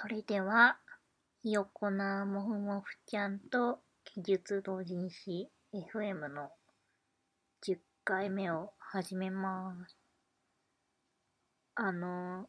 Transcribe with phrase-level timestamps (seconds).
[0.00, 0.76] それでは、
[1.42, 3.80] ひよこなもふもふちゃんと
[4.14, 6.50] 技術同人誌 FM の
[7.66, 9.96] 10回目を始めます。
[11.74, 12.46] あの、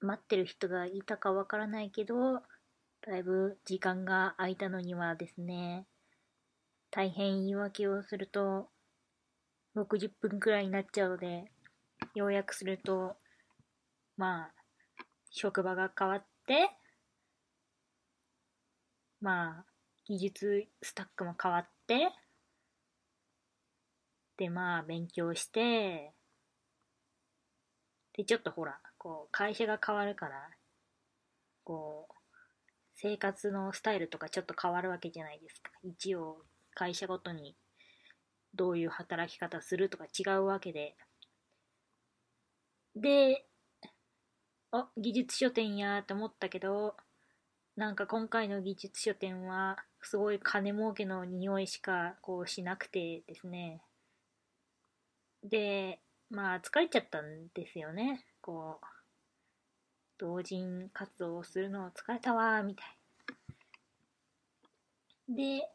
[0.00, 2.14] 待ってる人がいたかわからないけど、
[3.00, 5.88] だいぶ時間が空いたのにはですね、
[6.92, 8.68] 大変言い訳をすると、
[9.74, 11.50] 60分くらいになっちゃうので、
[12.14, 13.16] 要約すると、
[14.16, 14.54] まあ、
[15.30, 16.27] 職場が変わって、
[19.20, 19.64] まあ、
[20.06, 22.10] 技術スタックも変わって、
[24.38, 26.14] で、まあ、勉強して、
[28.12, 30.50] で、ちょっとほら、こう、会社が変わるから、
[31.62, 32.14] こう、
[32.94, 35.70] 生活のスタイルとかちょっと変わるわけじゃないですか。
[35.84, 37.56] 一応、会社ごとに
[38.54, 40.96] どういう働き方するとか違うわけで。
[42.94, 43.47] で、
[44.70, 46.96] あ、技術書店やーって思ったけど、
[47.76, 53.82] なんか今回の技術書店は、すごい金儲けの匂いしかこうしなくてですね。
[55.42, 58.24] で、まあ疲れちゃったんですよね。
[58.40, 58.86] こう、
[60.18, 62.96] 同人活動をするのを疲れたわー、みたい。
[65.28, 65.70] で、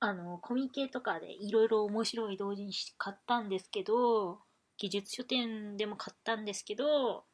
[0.00, 4.45] あの、コミケとかでいろいろ面白い同人誌買ったんですけど、
[4.78, 7.24] 技術書店でも買ったんですけど、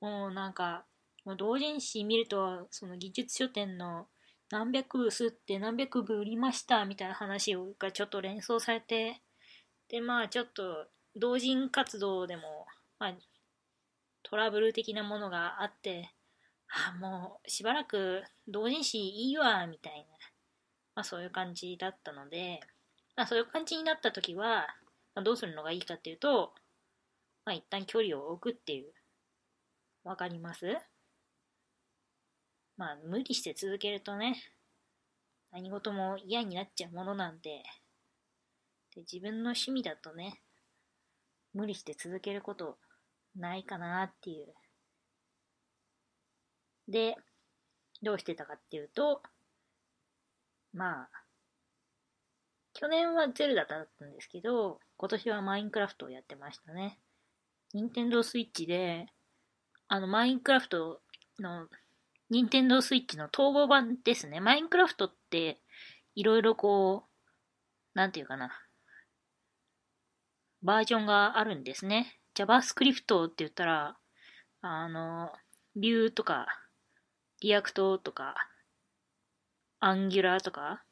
[0.00, 0.84] もうなんか、
[1.36, 4.06] 同人誌見ると、その技術書店の
[4.50, 9.20] 何百部吸って何百部売りましたみたいな話がちょっと連想されて、
[9.88, 12.66] で、まあちょっと同人活動でも、
[12.98, 13.14] まあ
[14.22, 16.14] トラブル的なものがあって、
[16.68, 20.06] あ、もうしばらく同人誌いいわ、みたいな、
[20.94, 22.60] まあそういう感じだったので、
[23.16, 24.66] まあそういう感じになった時は、
[25.18, 26.54] まあ、どうするのがいいかっていうと、
[27.44, 28.92] まあ一旦距離を置くっていう、
[30.04, 30.64] わかります？
[32.76, 34.36] まあ無理して続けるとね、
[35.50, 37.64] 何事も嫌になっちゃうものなんで、
[38.94, 40.40] で自分の趣味だとね、
[41.52, 42.78] 無理して続けること
[43.34, 44.54] ないかなっていう。
[46.86, 47.16] で、
[48.02, 49.20] どうしてたかっていうと、
[50.72, 51.08] まあ、
[52.80, 57.00] 去年はゼルダだったんですけど、今年はマインクラフトをやってましたね。
[57.74, 59.06] 任天堂スイッチで、
[59.88, 61.00] あの、マインクラフト
[61.40, 61.66] の、
[62.30, 64.38] 任天堂スイッチの統合版ですね。
[64.38, 65.60] マインクラフトって、
[66.14, 68.52] いろいろこう、なんていうかな、
[70.62, 72.20] バージョンがあるんですね。
[72.36, 73.96] JavaScript って言ったら、
[74.60, 75.32] あの、
[75.74, 76.46] Vue とか、
[77.40, 78.36] React とか、
[79.80, 80.84] Angular とか、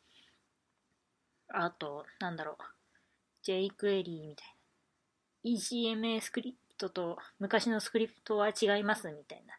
[1.49, 5.59] あと、なんだろう、jQuery みたいな。
[5.59, 9.55] ECMA スクリプトと昔のスクリプトは違いますみたいな。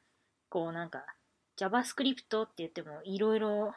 [0.50, 1.06] こうなんか、
[1.58, 3.74] JavaScript って言ってもいろいろ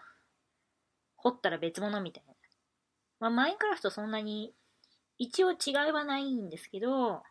[1.16, 2.34] 掘ったら別物みたいな。
[3.20, 4.54] まあ、マインクラフトそんなに
[5.18, 7.22] 一応違いはないんですけど、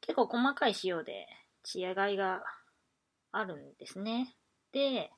[0.00, 1.26] 結構細かい仕様で
[1.72, 1.78] 違
[2.14, 2.42] いが
[3.32, 4.34] あるんですね。
[4.72, 5.10] で、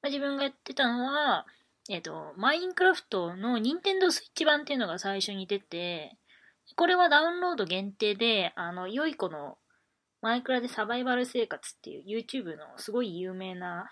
[0.00, 1.46] まあ、自分がやってたのは、
[1.88, 6.16] えっ、と、マインクラフトの任天堂スイッチ版っていうのが最初に出て、
[6.76, 9.56] これはダウンロード限定で、あの、良い子の
[10.20, 13.90] マイクラでサバイバル生活っていう YouTube のすごい有名な、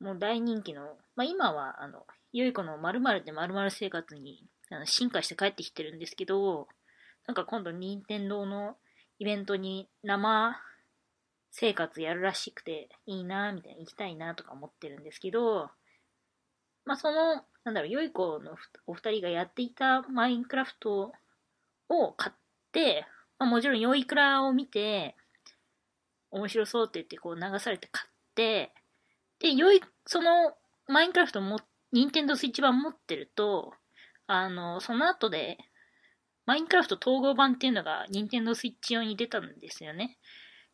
[0.00, 6.68] もう大人気の、まあ今は、あの、良い子の〇〇で〇〇生活にあの進化して帰ってきてるんですけど、
[7.26, 8.76] なんか今度任天堂の
[9.18, 10.56] イベントに生
[11.50, 15.70] 生活やるらしくていいなみたいな行きたいなとか思ってるんですけど、
[16.90, 18.56] まあその、なんだろう、良い子の
[18.88, 21.12] お二人がやっていたマインクラフト
[21.88, 22.36] を買っ
[22.72, 23.06] て、
[23.38, 25.14] まあもちろん良いクラを見て、
[26.32, 28.72] 面白そうって言ってこう流されて買って、
[29.38, 30.56] で、良い、その
[30.88, 31.60] マインクラフトも、
[31.92, 33.72] 任天堂スイッチ版持ってると、
[34.26, 35.58] あの、その後で、
[36.46, 40.18] マインクラフト統合版っていうのが任天堂スイッチ用に出たんですよね。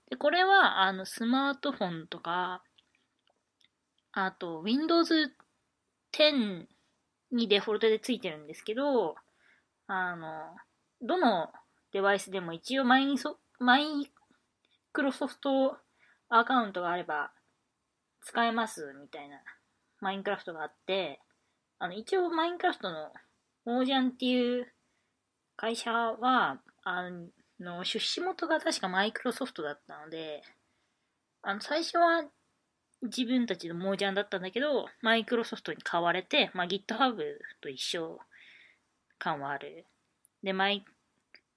[0.09, 2.63] で、これは、あの、スマートフォンとか、
[4.13, 5.31] あと、Windows
[6.19, 6.67] 10
[7.33, 9.17] にデフォルトでついてるんですけど、
[9.87, 10.57] あの、
[11.03, 11.51] どの
[11.93, 13.85] デバイスでも一応マイソマイ
[14.93, 15.77] クロソフト
[16.29, 17.31] アカウントがあれば
[18.23, 19.41] 使えますみたいな
[20.01, 21.21] マインクラフトがあって、
[21.79, 23.13] あの、一応マインクラフトの
[23.65, 24.73] モージャンっていう
[25.57, 27.11] 会社は、あ
[27.61, 30.43] の、出資元が確かマイクロソフトだったので、
[31.43, 32.25] あの、最初は
[33.07, 37.17] 自分たちのモージャンだったんだけど、マイクロソフトに買われて、まあ、GitHub
[37.61, 38.19] と一緒
[39.19, 39.87] 感はある。
[40.43, 40.85] で、マイ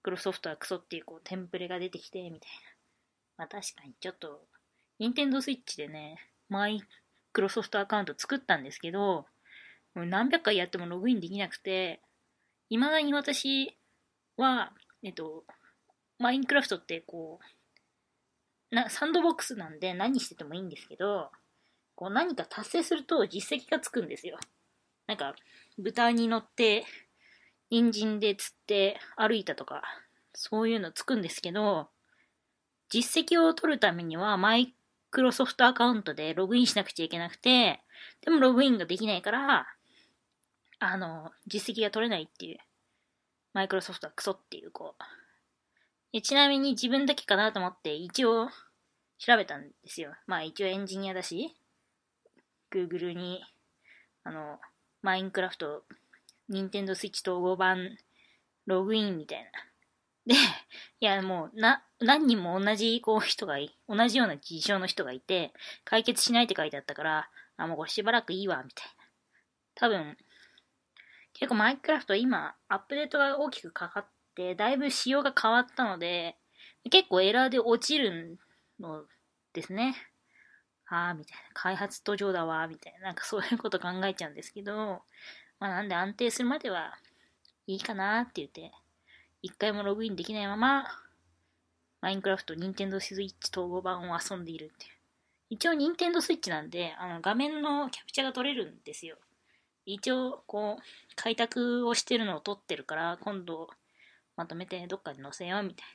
[0.01, 2.69] クロソフトはクソっていうこうテンプレが出てきて、みたいな
[3.39, 4.41] まあ確かにちょっと、
[4.99, 6.17] ニンテンドースイッチでね、
[6.49, 6.83] マイ
[7.31, 9.25] クロソフトアカウント作ったんですけど、
[9.95, 12.01] もう何百回やってもログインできなくて、
[12.69, 13.77] 未だに私
[14.35, 14.73] は、
[15.03, 15.45] えっと、
[16.17, 17.39] マインクラフトってこ
[18.71, 21.31] う、な、サンドボックスなんで何しててもいいんですけど、
[21.99, 24.37] こう何か達成すると実績がつくんですよ。
[25.05, 25.35] なんか、
[25.77, 26.85] 豚に乗って、
[27.69, 29.83] 人参で釣って歩いたとか、
[30.33, 31.89] そういうのつくんですけど、
[32.87, 34.73] 実績を取るためにはマイ
[35.11, 37.81] クロソフトアカウントでログインしなくちゃいけなくて、
[38.21, 39.67] でもログインができないから、
[40.79, 42.59] あの、実績が取れないっていう、
[43.51, 44.95] マイクロソフトはクソっていう、こ
[46.13, 46.21] う。
[46.21, 48.47] ちなみに自分だけかなと思って一応
[49.17, 50.13] 調べたんですよ。
[50.27, 51.58] まあ一応エンジニアだし、
[52.71, 53.42] Google に、
[54.24, 54.60] あの、
[55.01, 55.83] マインクラフト、
[56.50, 57.98] ニンテンドスイッチ統合版、
[58.66, 59.50] ログインみたいな。
[60.25, 60.36] で、
[61.00, 65.54] いやもう、な、何人も同じこう人がい、同じような事象の人がいて、
[65.86, 69.06] 解決しないって書いてあったから、あ、もうこれしばらくいいわ、みたいな。
[69.75, 70.18] 多分、
[71.33, 74.06] 結構マインクラフト今、アップデートが大きくかかっ
[74.36, 76.38] て、だいぶ仕様が変わったので、
[76.92, 78.38] 結構エラーで落ちる
[78.80, 79.06] の
[79.54, 79.95] ですね。
[80.89, 81.44] ああ、みたいな。
[81.53, 83.00] 開発途上だわ、みたいな。
[83.00, 85.03] なんかそういうこと考えちゃうんですけど、
[85.59, 86.97] まあなんで安定するまでは
[87.68, 88.71] いいかなって言って、
[89.41, 90.86] 一回もログインできないまま、
[92.01, 94.91] マインクラフト、ニンテンドースイッチ統合版を遊んでいるっていう。
[95.51, 99.18] 一応ニンテンドースイッチなんで、あの画面のキャプチャーが取れるんですよ。
[99.85, 103.69] 一応、こう、開拓をしてるのを撮ってるから、今度、
[104.35, 105.88] まとめてどっかに載せようみたい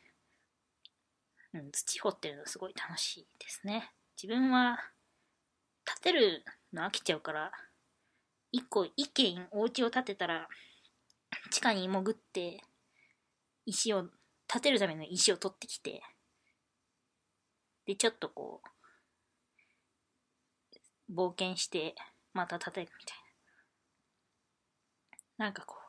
[1.52, 1.60] な。
[1.60, 3.92] うん、土掘ってるのすごい楽しいですね。
[4.22, 4.78] 自分は、
[5.84, 7.52] 建てるの飽きちゃうから、
[8.52, 10.48] 一個、一軒お家を建てたら、
[11.50, 12.62] 地下に潜って、
[13.66, 14.08] 石を、
[14.46, 16.02] 建てるための石を取ってきて、
[17.86, 18.62] で、ちょっとこ
[21.08, 21.94] う、冒険して、
[22.32, 23.18] また建てるみたい
[25.36, 25.84] なんかこう、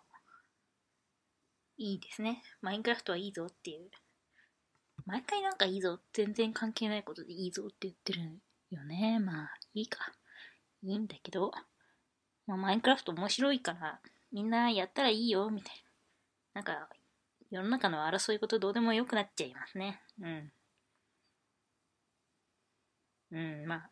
[1.77, 2.42] いいですね。
[2.62, 3.92] マインクラフトはいいぞっていう。
[5.06, 8.42] 毎回なんかいいぞ、全然関係ないことでいいぞって言ってる
[8.72, 9.19] よね。
[9.19, 10.00] まあ、いいか。
[10.84, 11.52] いいんだけど、
[12.48, 14.00] まあ、マインクラフト面白いから、
[14.31, 15.75] みんなやったらいいよ、みたい
[16.54, 16.62] な。
[16.62, 16.90] なんか、
[17.52, 20.02] 世の中の争い事どうでもよくなっちゃいますね。
[20.19, 20.52] うん。
[23.31, 23.90] うん、まあ、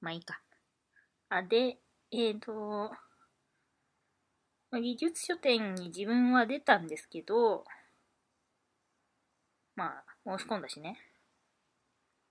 [0.00, 0.40] まあいいか。
[1.30, 1.78] あ、で、
[2.10, 2.92] えっ、ー、と、
[4.72, 7.64] 技術書店に自分は出たんですけど、
[9.76, 10.98] まあ、申し込んだしね。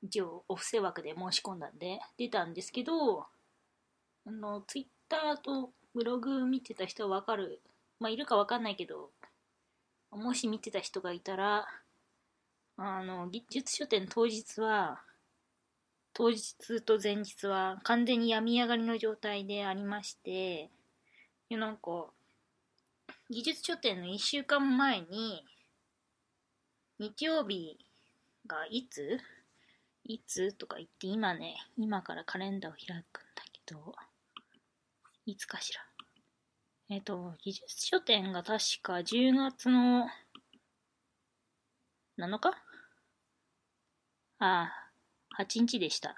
[0.02, 3.26] 一応、お布施枠で申し込んだんで、出たんですけど、
[4.26, 7.62] あの、ツイッターとブログ見てた人はわかる。
[8.00, 9.12] まあ、いるかわかんないけど、
[10.12, 11.68] もし見てた人がいたら、
[12.78, 15.02] あの、技術書店当日は、
[16.14, 20.70] 当日と前日は完全に病み上がりの状態でありまして、
[21.50, 22.08] なんか、
[23.30, 25.46] 技術書店の1週間前に、
[27.04, 27.78] 日曜日
[28.48, 29.20] がいつ？
[30.06, 33.94] いつとか言って今ね、今からカレンダーを開くんだけど、
[35.26, 35.82] いつかしら。
[36.88, 40.08] えっ、と、技術書店が確か10月の
[42.18, 42.52] 7日？
[44.40, 44.72] あ
[45.38, 46.16] あ、8日でした。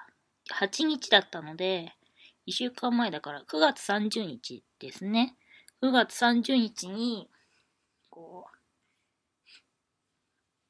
[0.54, 1.94] 8日だったので、
[2.46, 5.36] 1週間前だから9月30日ですね。
[5.82, 7.28] 9月30日に、
[8.12, 8.55] こう、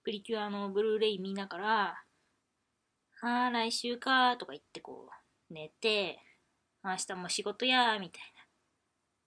[0.06, 2.04] プリキュアのブルーレイ見ながら、
[3.22, 5.10] ああ、来週かとか言ってこ
[5.50, 6.20] う、寝て、
[6.84, 8.46] 明日も仕事やみたいな。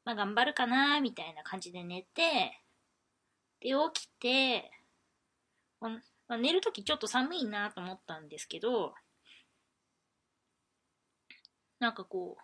[0.04, 2.62] まあ頑張るかなみたいな感じで寝て、
[3.61, 4.70] で、起きて、
[5.80, 8.94] まあ、寝るときちょっと寒いなと思ったんですけど、
[11.80, 12.42] なんかこう、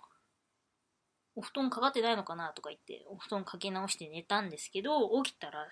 [1.37, 5.69] お布団かかってないのかなとか言って、お布団かけ直して寝たんですけど、起きたら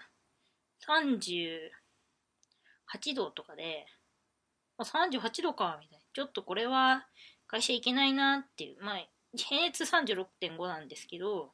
[0.87, 1.82] 30
[2.95, 3.87] 38度とかで、
[4.79, 6.05] あ、38度か、みたいな。
[6.13, 7.07] ちょっとこれは
[7.47, 8.83] 会社行けないなっていう。
[8.83, 11.53] まあ、平熱36.5なんですけど、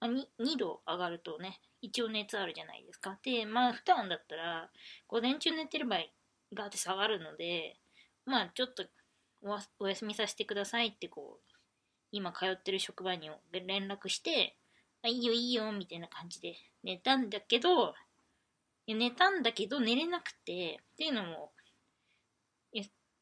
[0.00, 3.18] まあ、2, 2度上がるとね、一応熱あるじゃないですか。
[3.22, 4.70] で、まあ、普段だったら、
[5.08, 5.98] 午前中寝てれば
[6.52, 7.76] ガーって下がるので、
[8.26, 8.84] まあ、ちょっと
[9.78, 11.54] お休みさせてくださいってこう、
[12.12, 14.56] 今通ってる職場に連絡して、
[15.02, 17.94] あ、いいよいいよ、みたいな感じで寝たんだけど、
[18.94, 21.52] 寝たんだけど寝れなくて、っていうのも、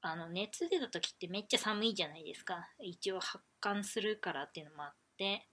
[0.01, 2.69] あの、熱出た時ってめっちゃ寒いじゃないですか。
[2.79, 5.49] 一応発汗するからっていうのもあって。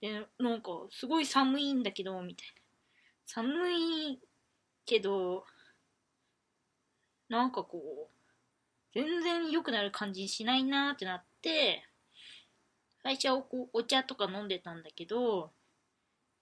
[0.00, 2.62] で、なんか、すごい寒いんだけど、みたいな。
[3.26, 4.20] 寒い
[4.86, 5.44] けど、
[7.28, 8.18] なんかこう、
[8.94, 11.84] 全然良くなる感じしないなってなって、
[13.02, 15.52] 最初はお茶とか飲んでたんだけど、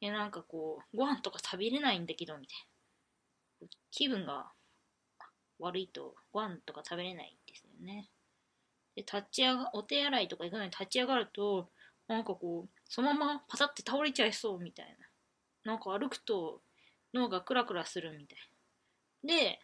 [0.00, 2.75] いやなんかこう、ご飯とか食べれないんだけど、みたいな。
[3.90, 4.50] 気分が
[5.58, 8.08] 悪いとご飯とか食べれないんですよね。
[8.94, 11.68] で、立ち上が、お手洗いとか行くのに立ち上がると、
[12.08, 14.96] なんかこう、そのままパタって倒れちゃいそうみたい
[15.64, 15.72] な。
[15.72, 16.60] なんか歩くと
[17.12, 18.38] 脳がクラクラするみたい
[19.24, 19.34] な。
[19.34, 19.60] で、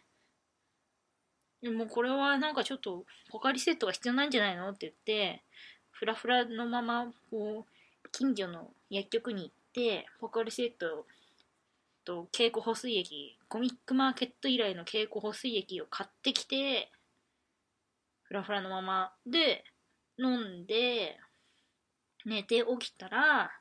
[1.61, 5.43] でもこれはなんかちょっとポカリセットが必要なんじゃないのって言って、
[5.91, 11.05] フラフラのまま、こう、近所の薬局に行って、ポカリセット
[12.05, 16.91] と蛍光補水液、コミックマーケット以来の蛍光補水液を買ってきて、
[18.23, 19.63] フラフラのままで
[20.17, 21.17] 飲んで、
[22.25, 23.51] 寝て起きたら、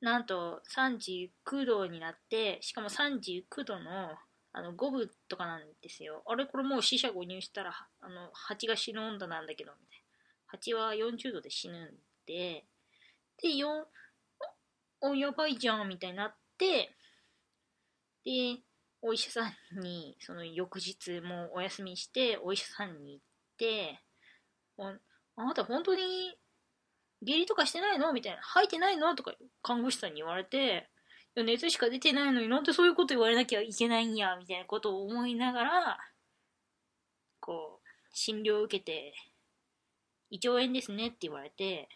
[0.00, 4.16] なんと39度になって、しかも39度の
[4.52, 6.22] あの5分とかなんですよ。
[6.26, 6.46] あれ？
[6.46, 10.04] これもう死者誤入したら、あの、蜂が死ぬ温度なんだけど、みたいな。
[10.46, 11.90] 蜂は40度で死ぬん
[12.26, 12.64] で、
[13.40, 13.86] で、よ、
[15.00, 16.96] お、やばいじゃん、みたいになって、
[18.24, 18.58] で、
[19.02, 23.24] お医者さんに、その翌日もお休みして、お医者さんに行っ
[23.56, 24.00] て、
[24.78, 24.94] あ
[25.36, 26.36] あなた本当に
[27.22, 28.12] 下痢とかしてないの？
[28.12, 28.38] みたいな。
[28.42, 29.14] 吐いてないの？
[29.14, 30.88] とか看護師さんに言われて、
[31.36, 35.98] いや熱しか出てないのになんでそういうこと言われなきゃいけないんや、みたいなことを思いながら、
[37.40, 39.14] こう、診療を受けて、
[40.30, 41.88] 胃腸炎ですねって言われて、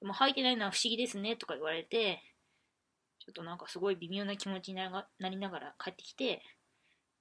[0.00, 6.42] でも吐いてないのは不思議ですねとか言われて、ょっとなんかすごい微妙な気持ちになりながら帰ってきて、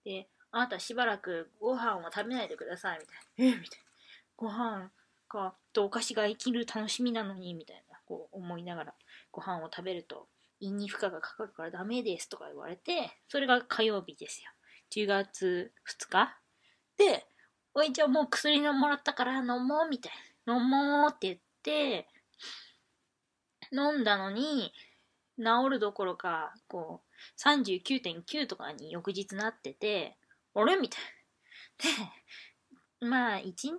[0.06, 3.12] で、あなたしばらくご飯を食べないでください、みた
[3.46, 3.56] いな。
[3.56, 3.60] え？
[3.60, 3.86] みたいな。
[4.36, 4.92] ご飯
[5.28, 8.94] か、とお菓子が生きる楽しみなのに、みたいな、こう思いながら
[9.32, 10.28] ご飯を食べると、
[10.60, 14.50] 胃に負荷がかかるからダメですとか言われて、それが火曜日ですよ。
[14.92, 16.38] 10月2日。
[16.98, 17.26] で、
[17.74, 20.12] おいちゃんもう薬のもらったから飲もう、みたい
[20.46, 20.56] な。
[20.56, 22.08] 飲もうって言って、
[23.72, 24.72] 飲んだのに、
[25.38, 27.08] 治るどころか、こう、
[27.40, 30.18] 39.9とかに翌日なってて、
[30.54, 30.76] あれ？
[30.78, 31.08] みたいな。
[33.00, 33.74] で、まあ、1日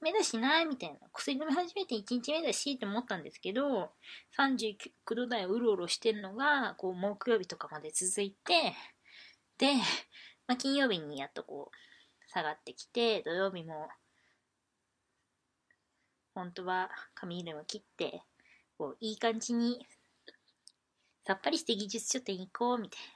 [0.00, 1.08] 目だしな、みたいな。
[1.12, 3.92] 薬飲み始めて1日目だしって思ったんですけど、
[4.38, 4.76] 39
[5.16, 8.74] 度台をうろうろしてるのが、こう、木曜日とかまで続いて、
[9.58, 9.74] で、
[10.46, 13.88] まあ、金曜日にやっとこう、下がってきて、土曜日も、
[16.34, 18.22] 本当は髪色を切って、
[18.78, 19.84] こう、いい感じに
[21.26, 23.06] さっぱりして技術書店行こう、みたいな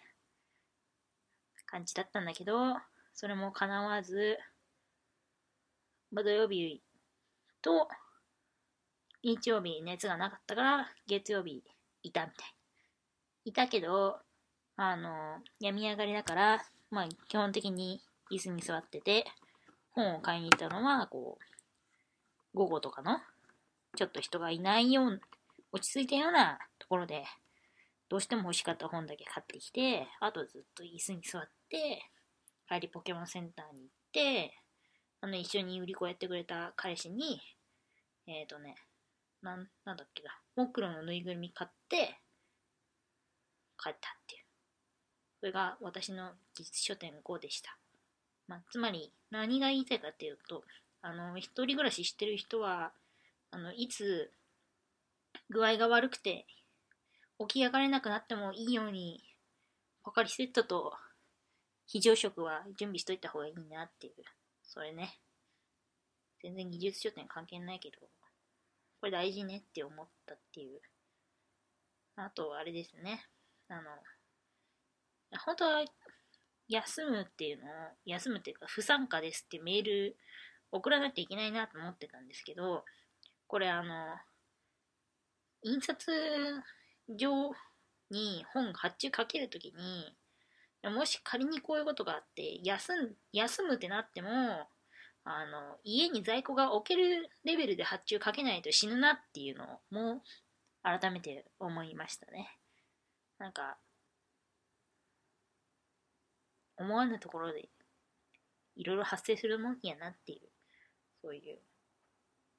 [1.66, 2.54] 感じだったんだけど、
[3.12, 4.38] それも叶わず、
[6.10, 6.80] ま、土曜日
[7.60, 7.86] と、
[9.22, 11.62] 日曜日熱がなかったから、月曜日
[12.02, 12.54] いたみたい。
[13.44, 14.20] いたけど、
[14.76, 18.00] あの、病み上がりだから、まあ、基本的に
[18.30, 19.26] 椅子に座ってて、
[19.90, 23.18] 本を買いに行ったのは、こう、午後とかの、
[23.96, 25.20] ちょっと人がいないよう、
[25.72, 27.24] 落ち着いたようなところで、
[28.08, 32.02] どうしても欲しかった本だけ買ってきて、あとずっと椅子に座って、
[32.68, 34.54] 帰りポケモンセンターに行って、
[35.20, 37.40] あの、一緒に売り子やってくれた彼氏に、
[38.26, 38.76] えっ、ー、とね、
[39.42, 42.18] なん、なんだっけな、モクロのぬいぐるみ買って、
[43.82, 44.44] 帰ったっていう。
[45.40, 47.78] それが私の技術書店5でした。
[48.46, 50.64] まあ、つまり、何が言いたいかっていうと、
[51.02, 52.92] あの、一人暮らししてる人は、
[53.50, 54.32] あの、いつ
[55.50, 56.46] 具合が悪くて
[57.40, 59.22] 起き上がれなくなってもいいように、
[60.02, 60.94] ポカリセットと
[61.86, 64.12] 非常食は準備しといた方がいいなっていう。
[64.62, 65.18] それね。
[66.42, 67.98] 全然技術書店関係ないけど、
[69.00, 70.80] これ大事ねって思ったっていう。
[72.16, 73.24] あと、あれですね。
[73.68, 73.82] あの、
[75.44, 75.84] 本当は
[76.68, 77.68] 休むっていうのを、
[78.04, 80.16] 休むっていうか不参加ですってメール
[80.70, 82.84] 送らなきゃいけないなと思ってたんですけど、
[83.46, 84.18] これあの、
[85.62, 86.10] 印刷
[87.08, 87.52] 上
[88.10, 90.16] に本発注かけるときに、
[90.90, 94.68] もし仮にこういうことがあって、休ん、休むってなっても、
[95.24, 100.22] あの、家に在庫が置けるレベルで発注かけないと死ぬなっていうのも、
[100.82, 102.58] 改めて思いましたね。
[103.38, 103.78] なんか、
[106.76, 107.68] 思わぬところで、
[108.76, 110.48] いろいろ発生するもんやなっていう、
[111.20, 111.58] そういう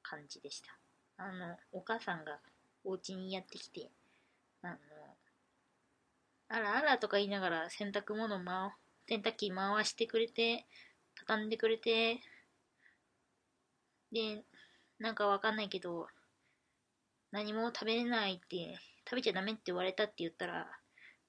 [0.03, 0.77] 感じでした。
[1.17, 2.39] あの、お母さんが
[2.83, 3.89] お家にやってきて、
[6.51, 8.71] あらあらとか言いながら洗濯物回、
[9.07, 10.65] 洗濯機回してくれて、
[11.15, 12.19] 畳んでくれて、
[14.11, 14.43] で、
[14.97, 16.07] なんかわかんないけど、
[17.31, 20.67] 何も食べれないって、食べちゃダメって言われたって言ったら、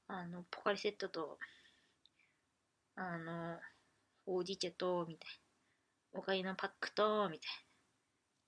[0.08, 1.38] あの、ポカリセットと、
[2.96, 3.60] あの、
[4.24, 5.40] ほうじ茶と、みたい
[6.14, 7.70] おかゆのパックと、みたいな。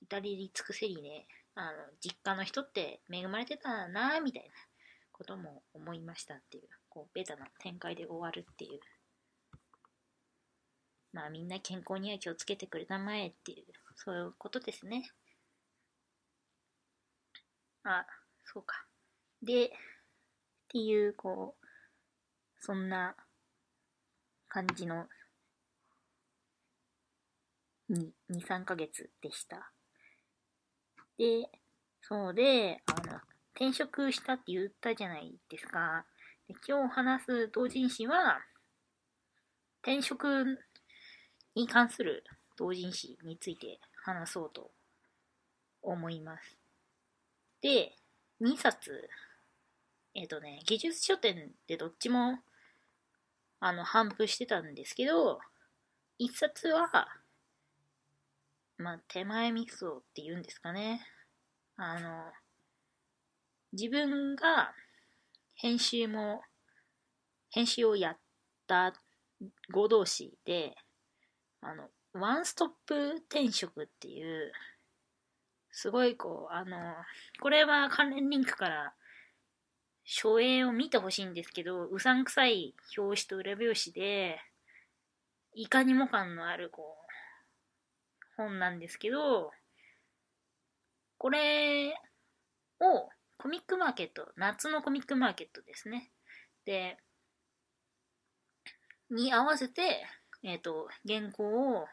[0.00, 4.71] 至れり尽くせりね、あの、実家の人って恵まれてたな、みたいな
[5.22, 8.80] ことも思いましたっていう、こう、ベタな展開で終わるっていう。
[11.12, 15.08] まあみんな健康には気をつけてくれたまえっていう、そういうことですね。
[17.84, 18.04] あ、
[18.44, 18.84] そうか。
[19.42, 19.70] で、っ
[20.68, 21.66] ていう、こう、
[22.58, 23.14] そんな
[24.48, 25.06] 感じの
[27.90, 29.70] 2、2、3ヶ月でした。
[31.16, 31.48] で、
[32.00, 36.04] そうで、あの、転職したって言ったじゃないですか。
[36.48, 38.40] で今日話す同人誌は、
[39.82, 40.58] 転職
[41.54, 42.24] に関する
[42.56, 44.70] 同人誌について話そうと
[45.82, 46.56] 思います。
[47.60, 47.96] で、
[48.40, 49.08] 2冊、
[50.14, 52.38] えっ、ー、とね、技術書店でどっちも、
[53.60, 55.40] あの、頒布してたんですけど、
[56.18, 56.88] 1冊は、
[58.78, 61.06] まあ、手前味噌って言うんですかね。
[61.76, 62.32] あの、
[63.72, 64.74] 自分が
[65.54, 66.42] 編集も、
[67.50, 68.18] 編集をやっ
[68.66, 68.92] た
[69.70, 70.74] 合同誌で、
[71.62, 74.52] あの、ワンストップ転職っていう、
[75.70, 76.76] すごいこう、あの、
[77.40, 78.94] これは関連リンクから
[80.04, 84.38] 書影を見てほしいんですけど、うさんくさい表紙と裏表紙で、
[85.54, 89.50] いかにも感のあるこう、本なんですけど、
[91.16, 91.94] これ
[92.80, 93.08] を
[93.42, 96.12] コミックマーケット、夏のコミックマーケットですね。
[96.64, 96.96] で、
[99.10, 100.06] に合わせて、
[100.44, 101.86] えっ、ー、と、原稿を、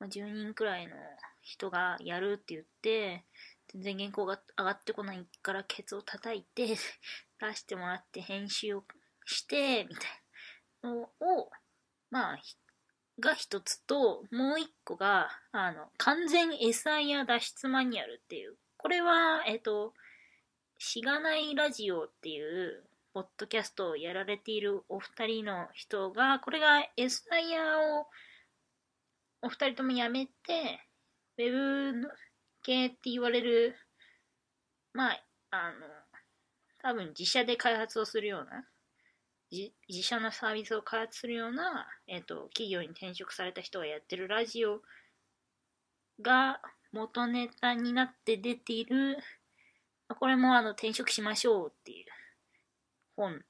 [0.00, 0.96] 10人くらいの
[1.40, 3.24] 人がやるって言って、
[3.68, 6.66] 全然原稿が上がってこないからケツを叩いて
[7.38, 8.84] 出してもらって編集を
[9.24, 10.22] してみたい
[10.82, 11.50] なのを
[12.10, 12.38] まあ
[13.20, 19.94] が一つともう一個があの完全 SIR 脱出マニュアルっていうこれはえっ、と
[20.78, 22.84] しがないラジオっていう
[23.14, 28.06] ポッドキャストをやられているお二人の人が、これがエスタイヤーを
[29.42, 30.32] お二人ともやめて、
[31.38, 32.08] ウェブ
[32.62, 33.74] 系って言われる、
[34.92, 35.86] まあ、あの、
[36.82, 38.64] 多分自社で開発をするような、
[39.50, 44.82] 自自社のサービスを開発するような、えっ、ー、と、企業に転職された人がやってるラジオ
[46.20, 46.60] が
[46.92, 49.16] 元ネタになって出ている、
[50.14, 52.06] これもあの転職しましょうっていう
[53.16, 53.40] 本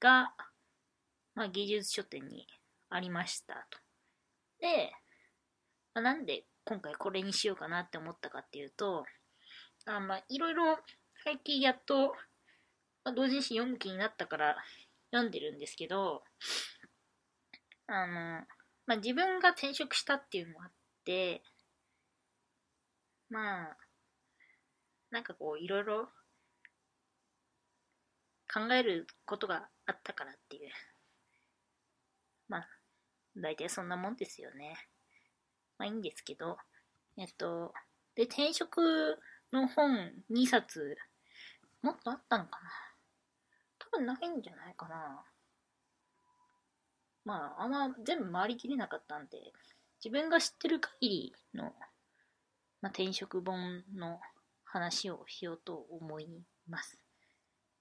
[0.00, 0.32] が、
[1.34, 2.46] まあ、技術書店に
[2.88, 3.78] ありましたと。
[4.60, 4.92] で、
[5.94, 9.04] まあ、なんで今回これにしようかなって思ったかっていうと、
[9.86, 10.78] あまあ、いろいろ
[11.24, 12.14] 最近やっと、
[13.04, 14.56] まあ、同人誌読む気になったから
[15.10, 16.22] 読んでるんですけど、
[17.86, 18.46] あの、
[18.86, 20.70] まあ、自分が転職したっていうのもあっ
[21.04, 21.42] て、
[23.28, 23.76] まあ、
[25.10, 26.08] なんかこう、いろいろ
[28.52, 30.70] 考えることがあったからっていう。
[32.48, 32.68] まあ、
[33.36, 34.76] 大体そんなもんですよね。
[35.78, 36.58] まあいいんですけど、
[37.16, 37.72] えっと、
[38.14, 39.18] で、転職
[39.52, 40.96] の本2冊、
[41.82, 42.70] もっとあったのかな
[43.78, 45.24] 多分ないんじゃないかな。
[47.24, 49.52] まあ、あんま全部回りきれなかったんで、
[50.04, 51.74] 自分が知ってる限りの、
[52.80, 54.20] まあ、転職本の
[54.72, 56.28] 話をしようと思い
[56.68, 56.98] ます。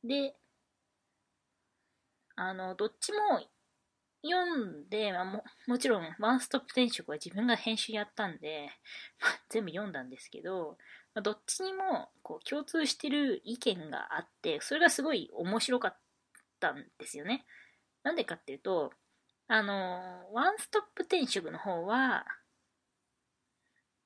[0.03, 0.35] で、
[2.35, 3.17] あの、どっちも
[4.23, 8.69] 読んで、まあ、ももちろん、ワンストップ転職は自分が編集やったんで、
[9.21, 10.77] まあ、全部読んだんですけど、
[11.13, 15.97] まあ、どっちにもこう共通してる意見があって、それがすごい面白かっ
[16.59, 17.45] たんですよね。
[18.03, 18.91] なんでかっていうと、
[19.47, 22.25] あの、ワンストップ転職の方は、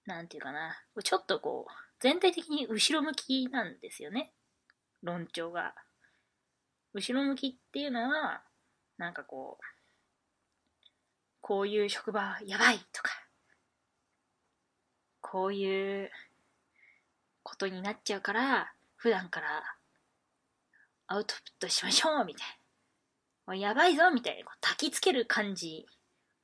[0.05, 4.33] なんていうかな、ちょっとこう、全体的に後ろ向きなんですよね。
[5.03, 5.73] 論調が。
[6.93, 8.43] 後ろ向きっていうのは、
[8.97, 9.63] なんかこう、
[11.39, 13.09] こういう職場やばいとか、
[15.21, 16.11] こういう
[17.41, 19.63] ことになっちゃうから、普段から
[21.07, 22.47] アウトプットしましょうみたい
[23.47, 23.55] な。
[23.55, 25.85] やばいぞみたいな、焚きつける感じ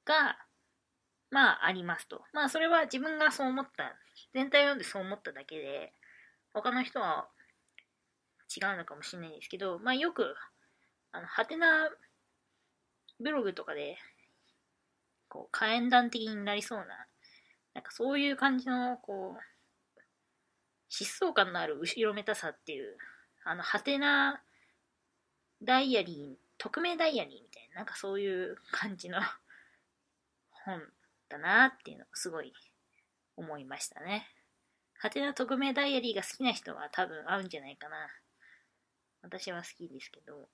[0.05, 0.37] が、
[1.31, 2.23] まあありますと。
[2.31, 3.93] まあそれは自分がそう思った、
[4.33, 5.93] 全体を読んでそう思っただけで、
[6.53, 7.27] 他の人は
[8.55, 10.35] 違うのかもしれないんですけど、まあよく、
[11.11, 11.89] あの、はてな
[13.19, 13.97] ブログとかで、
[15.27, 16.85] こう、火炎弾的になりそうな、
[17.73, 22.97] なんかそういう感じの、こう、疾走感のある後ろめたさっていう、
[23.43, 24.41] あの、はてな
[25.61, 29.19] ダイアリー、匿名ダイアリーみたいな、なんかそういう感じの
[30.65, 30.81] 本っ
[31.29, 32.51] たなっていうのをすごい
[33.39, 34.27] 思いましたね。
[34.99, 37.95] ハテナ匿名ダイアリーが好きな人は多分合うんじゃないかな。
[39.21, 40.49] 私は好きですけど。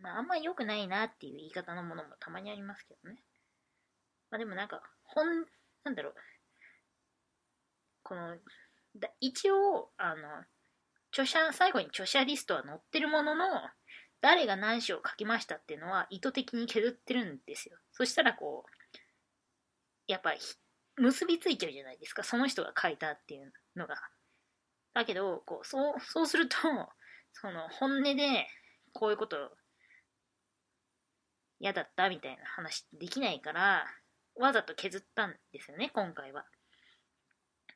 [0.00, 3.18] まあ、あんまり良くないなっていう言い方のものもたまにありますけどね。
[4.30, 5.26] まあでもなんか、本、
[5.84, 6.14] なんだろう。
[8.04, 8.36] この、
[8.96, 10.44] だ一応、あの、
[11.10, 13.46] 著者、最後に著者リストは載ってるものの、
[14.20, 17.76] 誰が何章を書きましたっていうのは意図的に削ってるんですよ。
[17.92, 18.98] そしたらこう、
[20.06, 20.34] やっぱ
[20.98, 22.22] 結びついちゃうじゃないですか。
[22.22, 23.96] その人が書いたっていうのが。
[24.94, 26.56] だけど、こう、そう、そうすると、
[27.32, 28.46] その本音で
[28.92, 29.36] こういうこと
[31.60, 33.86] 嫌だったみたいな話できないから、
[34.36, 36.44] わざと削ったんですよね、今回は。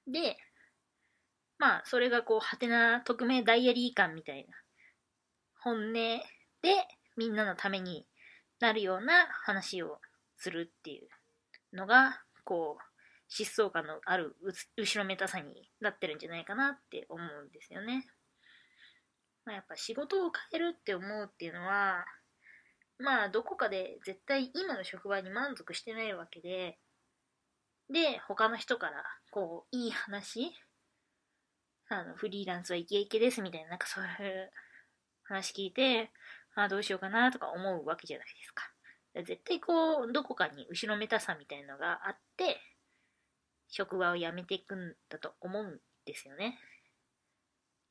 [0.06, 0.36] で、
[1.58, 4.54] まあ、それがこう、はてな匿名ダイアリー感みたいな、
[5.60, 6.20] 本音で
[7.16, 8.06] みんなのために
[8.60, 10.00] なるような話を
[10.36, 12.91] するっていうのが、こう、
[13.32, 14.36] 疾走感のある
[14.76, 18.06] 後ろめたさになってるんじゃないかなって思うんですよね。
[19.46, 22.04] まあ、やっぱ仕事を変えるって思うっていうのは、
[22.98, 26.78] まあどこかで絶対今の職場に満足してないわけで、
[27.90, 30.52] で、他の人からこういい話、
[31.88, 34.50] あのフリーランスはイケイケですみたいな、なんかそういう
[35.24, 36.10] 話聞いて、
[36.54, 38.64] あどうしようかなとか思うわけじゃないですか。
[39.14, 42.60] 絶対こう、どこかに後ろめたさみたいのがあって、
[43.72, 46.58] 職場を辞めていくんだと思うんですよね。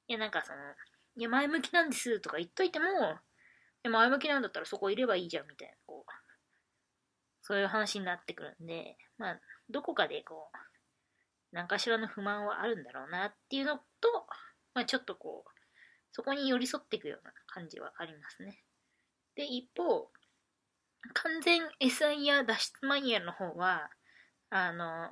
[0.08, 0.60] いや、なんかその、
[1.18, 2.86] いや、前向きなんですとか言っといても、
[3.84, 6.12] で前向きなんだったらそこいればいいじゃんみたいな、こう、
[7.42, 10.58] そういう話になってくるんで、まあ、どこかでこう、
[11.52, 13.82] 何かしらの不満はあるんだろうなっていうのと、
[14.74, 15.50] まあちょっとこう、
[16.12, 18.64] そこに寄り添っていくような感じはありますね。
[19.36, 20.10] で、一方、
[21.14, 23.90] 完全 SIR 脱出マニュアルの方は、
[24.50, 25.10] あの、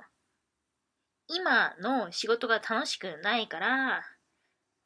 [1.32, 4.02] 今の仕事が楽しくないから、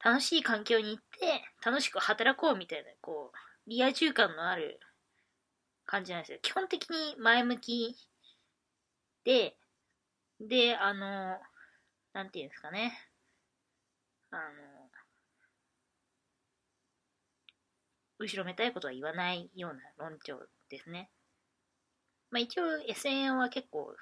[0.05, 4.79] 楽しい環境に行って楽しく働こうみたいな、こう、リア充感のある
[5.87, 6.39] 感じなんですよ。
[6.43, 7.97] 基本的に前向き
[9.25, 9.57] で、
[10.39, 11.39] で、あの、
[12.13, 12.93] なんていうんですかね。
[14.31, 14.43] あの、
[18.19, 21.11] 後ろめたいことは言わないような論調ですね。
[22.31, 23.97] まあ一応 SN は結構、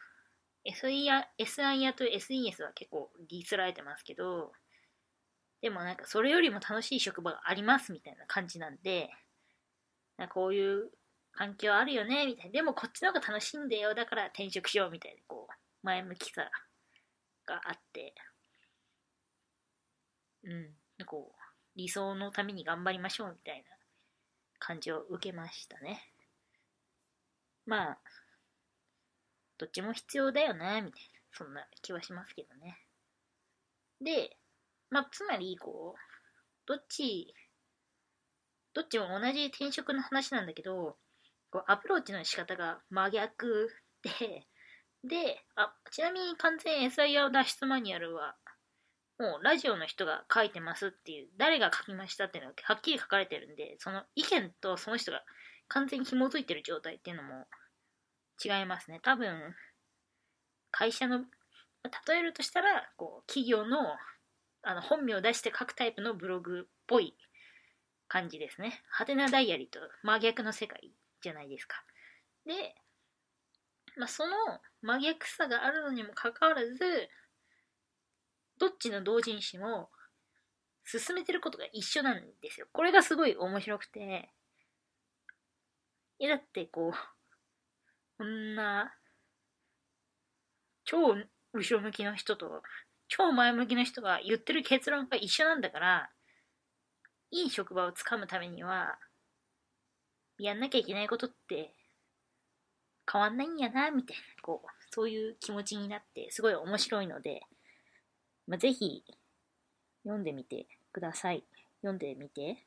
[0.64, 4.52] SIR, SIR と SES は結構ディスられてますけど、
[5.60, 9.10] でもなんかそれよりも楽しい職場がありますみたいな感じなんで、
[10.18, 10.90] なこういう
[11.32, 12.52] 環境あるよねみたいな。
[12.52, 13.94] でもこっちの方が楽しいんだよ。
[13.94, 16.50] だから転職しようみたいな、こう、前向きさ
[17.46, 18.14] があって、
[20.44, 21.42] うん、こう、
[21.76, 23.64] 理想のために頑張りましょうみたいな
[24.58, 26.12] 感じを受けましたね。
[27.66, 27.98] まあ、
[29.62, 32.80] どっちも必要だよな、みたいな、そんな気はしますけどね。
[34.00, 34.36] で、
[34.90, 36.00] まあ、つまり、こう、
[36.66, 37.32] どっち、
[38.74, 40.96] どっちも同じ転職の話なんだけど、
[41.52, 43.70] こうアプローチの仕方が真逆
[44.02, 44.48] で、
[45.04, 48.34] で、あ、ちなみに完全 SIR 脱出マニュアルは、
[49.20, 55.22] もうラジオの人が書いてますっていう、誰が書きましたっていうのがはっきり書かれてるんで、その意見とその人が
[55.68, 57.46] 完全に紐づいてる状態っていうのも
[58.42, 59.00] 違いますね。
[59.02, 59.54] 多分、
[60.70, 61.24] 会社の、
[62.06, 63.96] 例えるとしたら、こう、企業の
[64.62, 67.16] あの本名を出して書くタイプのブログっぽい
[68.08, 68.80] 感じですね。
[68.88, 71.82] ハテナダイアリーと真逆の世界じゃないですか。
[72.46, 72.74] で、
[73.96, 74.36] まあ、その
[74.80, 76.76] 真逆さがあるのにもかかわらず、
[78.58, 79.90] どっちの同人誌も
[80.84, 82.68] 進めてることが一緒なんですよ。
[82.72, 84.30] これがすごい面白くて、
[86.20, 87.21] いやだってこう、
[88.22, 88.94] こんな、
[90.84, 91.16] 超
[91.52, 92.62] 後ろ向きの人と
[93.08, 96.10] 超前向きな人が言ってる結論が一緒なんだから、
[97.32, 98.96] いい職場をつかむためには、
[100.38, 101.74] やんなきゃいけないことって
[103.10, 107.42] 変わんないんやな、みたいな、こう、そういう気持ちになって、すごい面白いので、
[108.46, 109.02] まあ、ぜひ、
[110.04, 111.42] 読んでみてください。
[111.80, 112.64] 読んでみて。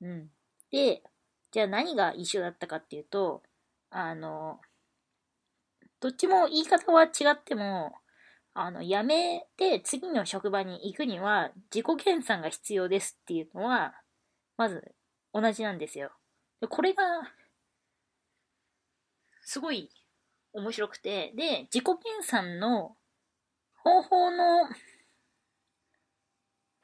[0.00, 0.30] うん。
[0.70, 1.02] で、
[1.50, 3.42] じゃあ何が一緒だったかっていうと、
[3.90, 4.60] あの、
[6.00, 7.92] どっちも言い方は違っても、
[8.54, 13.94] あの、辞めて次の職場に行くには自己研鑽が必要ですっていうのは、
[14.56, 14.94] まず
[15.32, 16.10] 同じなんですよ。
[16.60, 17.02] でこれが、
[19.42, 19.90] すごい
[20.52, 22.96] 面白くて、で、自己研鑽の
[23.76, 24.68] 方法の、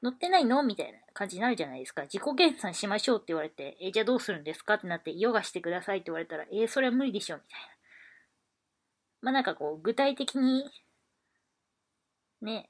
[0.05, 0.63] 載ってないの？
[0.63, 2.03] みたいな感じになるじゃないですか。
[2.03, 4.75] 自己研鑽しましょうって言われて、え、じゃあどうするんですか？
[4.75, 7.67] ってなって、ヨガしてくださいって言われたら、えそれは無理でしょみたいな。
[9.23, 10.71] まあなんかこう、具体的に、
[12.43, 12.69] ね、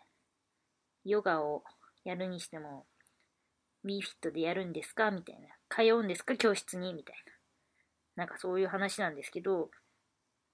[1.04, 1.64] ヨガを
[2.04, 2.86] やるにしても、
[3.84, 5.10] WeFit でやるんですか？
[5.10, 5.48] みたいな。
[5.68, 6.36] 通うんですか？
[6.36, 6.94] 教室に？
[6.94, 7.16] みたい
[8.16, 8.24] な。
[8.24, 9.70] なんかそういう話なんですけど、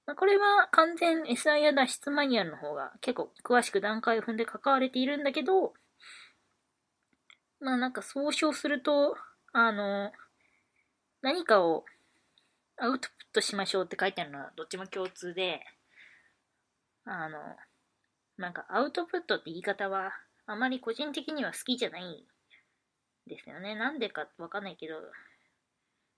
[0.06, 5.74] まあ、これは完全 SIR 脱出マニュアルの方が結構詳しく段階を踏んで関われているんだけど、
[7.60, 9.16] まあなんか総称すると、
[9.52, 10.12] あの、
[11.22, 11.84] 何かを
[12.78, 15.60] アウトプットしましょうって書いてあるのはどっちも共通で、
[17.04, 17.38] あの、
[18.38, 20.12] なんかアウトプットって言い方は
[20.46, 22.24] あまり個人的には好きじゃない
[23.26, 23.74] ですよね。
[23.74, 24.94] なんでかわかんないけど、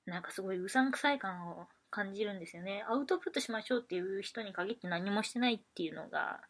[0.06, 2.84] なんかすごいうさんくさい感を感じるんですよね。
[2.88, 6.40] アウトプットしましょうっていう人に限って何もしてないっていうのが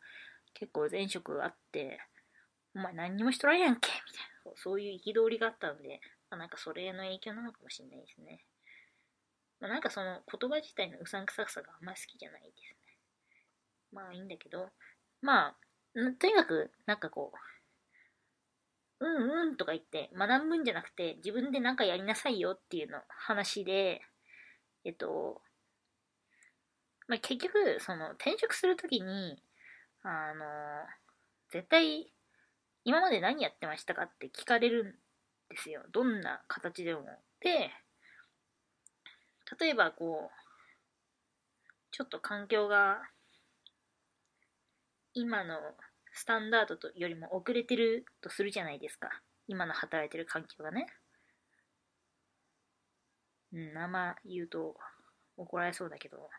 [0.55, 1.98] 結構前職あって、
[2.74, 3.92] お前何にもしとらんやんけみ
[4.44, 8.44] たいな、そういう憤りがあったんで、まあ、なんかそれの影響なのかもしれないですね。
[9.61, 12.98] まあ、なんかその言葉自体のうさんくささがあんまり好きじゃないですね。
[13.92, 14.70] まあいいんだけど、
[15.20, 15.56] まあ、
[16.18, 17.32] とにかく、なんかこ
[19.00, 24.00] う、うんうんとか言って学ぶんじゃなくて自分で何かやりなさいよっていうの話で、
[24.85, 25.42] えっと、
[27.08, 29.42] まあ、結局、その転職するときに、
[30.02, 30.44] あの、
[31.50, 32.12] 絶対
[32.84, 34.94] 今まで何やってましたかって聞かれるん
[35.48, 35.82] ですよ。
[35.92, 37.02] どんな形でも。
[37.40, 37.70] で、
[39.60, 40.42] 例えばこう、
[41.92, 43.02] ちょっと環境が
[45.14, 45.58] 今の
[46.12, 49.10] スタンダードとよりも遅れてるとするじゃないですか。
[49.46, 50.86] 今の働いてる環境がね。
[53.52, 54.74] うん、あんま言うと
[55.36, 56.30] 怒られそうだけど、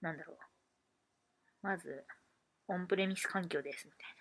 [0.00, 0.36] なんだろう。
[1.62, 2.04] まず、
[2.68, 4.15] オンプレミス環境です、みたいな。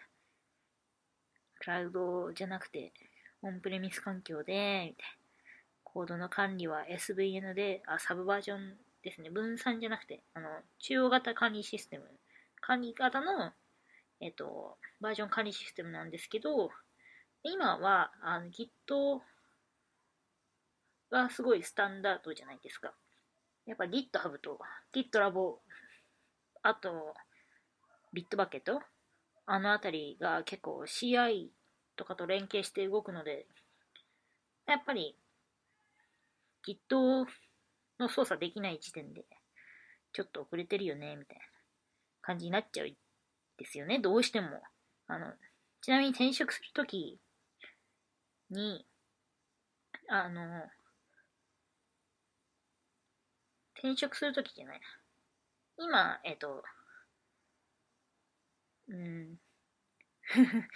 [1.66, 2.94] クラウドじゃなくて、
[3.42, 5.16] オンプレミス環境で、みたいな。
[5.84, 9.32] コードの管理は SVN で、あ、サブバージョンですね。
[9.32, 12.04] 分散じゃなくて、あの、中央型管理システム、
[12.62, 13.52] 管理型の、
[14.22, 16.70] えっと、バージョン管理システムなんですけど、
[17.42, 19.22] 今は、あの、Git
[21.10, 22.94] がすごいスタンダードじゃないですか。
[23.66, 24.60] やっぱ GitHub と
[24.94, 25.56] GitLab、
[26.62, 27.16] あと、
[28.14, 28.80] Bitbucket
[29.48, 31.48] あのあたりが結構 CI
[31.96, 33.46] とかと連携して動くので、
[34.68, 35.16] やっぱり
[36.68, 37.26] Git
[38.00, 39.26] の操作できない時点で、
[40.14, 41.44] ちょっと遅れてるよね、みたいな
[42.22, 42.90] 感じになっちゃうん
[43.58, 44.48] ですよね、どうしても。
[45.08, 45.34] あの、
[45.82, 47.20] ちなみに転職するとき
[48.50, 48.86] に、
[50.10, 50.42] あの、
[53.78, 54.86] 転職するときじゃないな。
[55.78, 56.64] 今、えっと、
[58.88, 59.40] うん、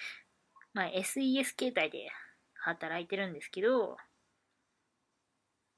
[0.73, 2.09] まあ SES 形態で
[2.55, 3.97] 働いてるんですけど、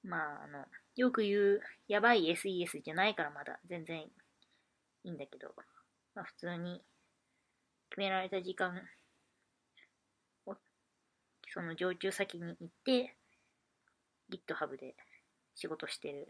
[0.03, 0.65] まあ、あの、
[0.95, 4.11] よく言う、やばい SES じゃないからまだ全然い
[5.03, 5.53] いんだけど、
[6.15, 6.83] まあ普通に
[7.89, 8.81] 決められた時間
[10.45, 10.55] を、
[11.49, 13.15] その常駐先に行って、
[14.29, 14.95] GitHub で
[15.55, 16.27] 仕事してる。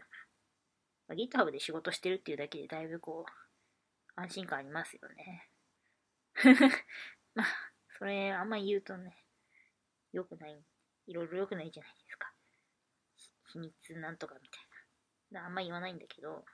[1.08, 5.51] まあ、GitHub で仕事してるっていうだけでだいぶこう、安心感ありますよね。
[7.34, 7.46] まあ、
[7.98, 9.16] それあんま言うとね、
[10.12, 10.64] 良くない、
[11.06, 12.32] いろいろ良くないじゃないですか。
[13.52, 14.60] 秘密なんとかみたい
[15.30, 15.46] な。
[15.46, 16.44] あんま言わないんだけど、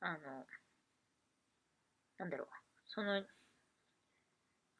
[0.00, 0.46] あの、
[2.18, 2.48] なんだろう、
[2.86, 3.24] その、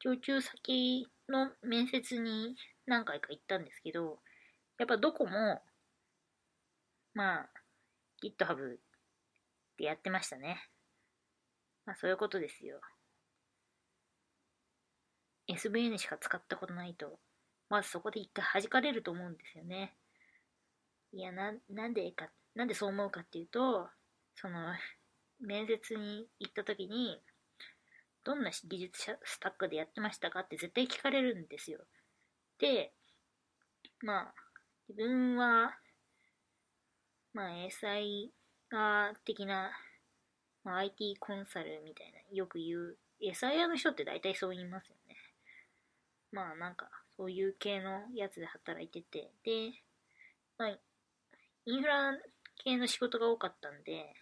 [0.00, 4.20] 常駐先の面接に何回か行ったんですけど、
[4.78, 5.62] やっぱどこも、
[7.14, 7.50] まあ、
[8.22, 8.78] GitHub
[9.76, 10.70] でやってましたね。
[11.84, 12.80] まあそういうことですよ。
[15.48, 17.18] SVN しか使ったことないと、
[17.68, 19.94] まずそこで一回弾かれると思うんですよね。
[21.12, 23.88] いや、な、なんでか、なんでそう思うかっていうと、
[24.34, 24.74] その、
[25.40, 27.20] 面接に行った時に、
[28.24, 31.80] どんな技術者スタックでやってましたかって絶対聞かれるんですよ。
[32.58, 32.92] で、
[34.00, 34.34] まあ、
[34.88, 35.76] 自分は、
[37.34, 38.30] まあ、SI
[38.70, 39.72] が的な、
[40.64, 44.96] まあ、IT コンサルみたいな、よく言う、SIR の人って大体そう言いますよ。
[46.32, 49.72] まあ、なんか、そういう系のやつで働いてて、で、
[50.58, 50.78] まあ、
[51.64, 52.12] インフラ
[52.64, 54.14] 系の仕事が多かったんで、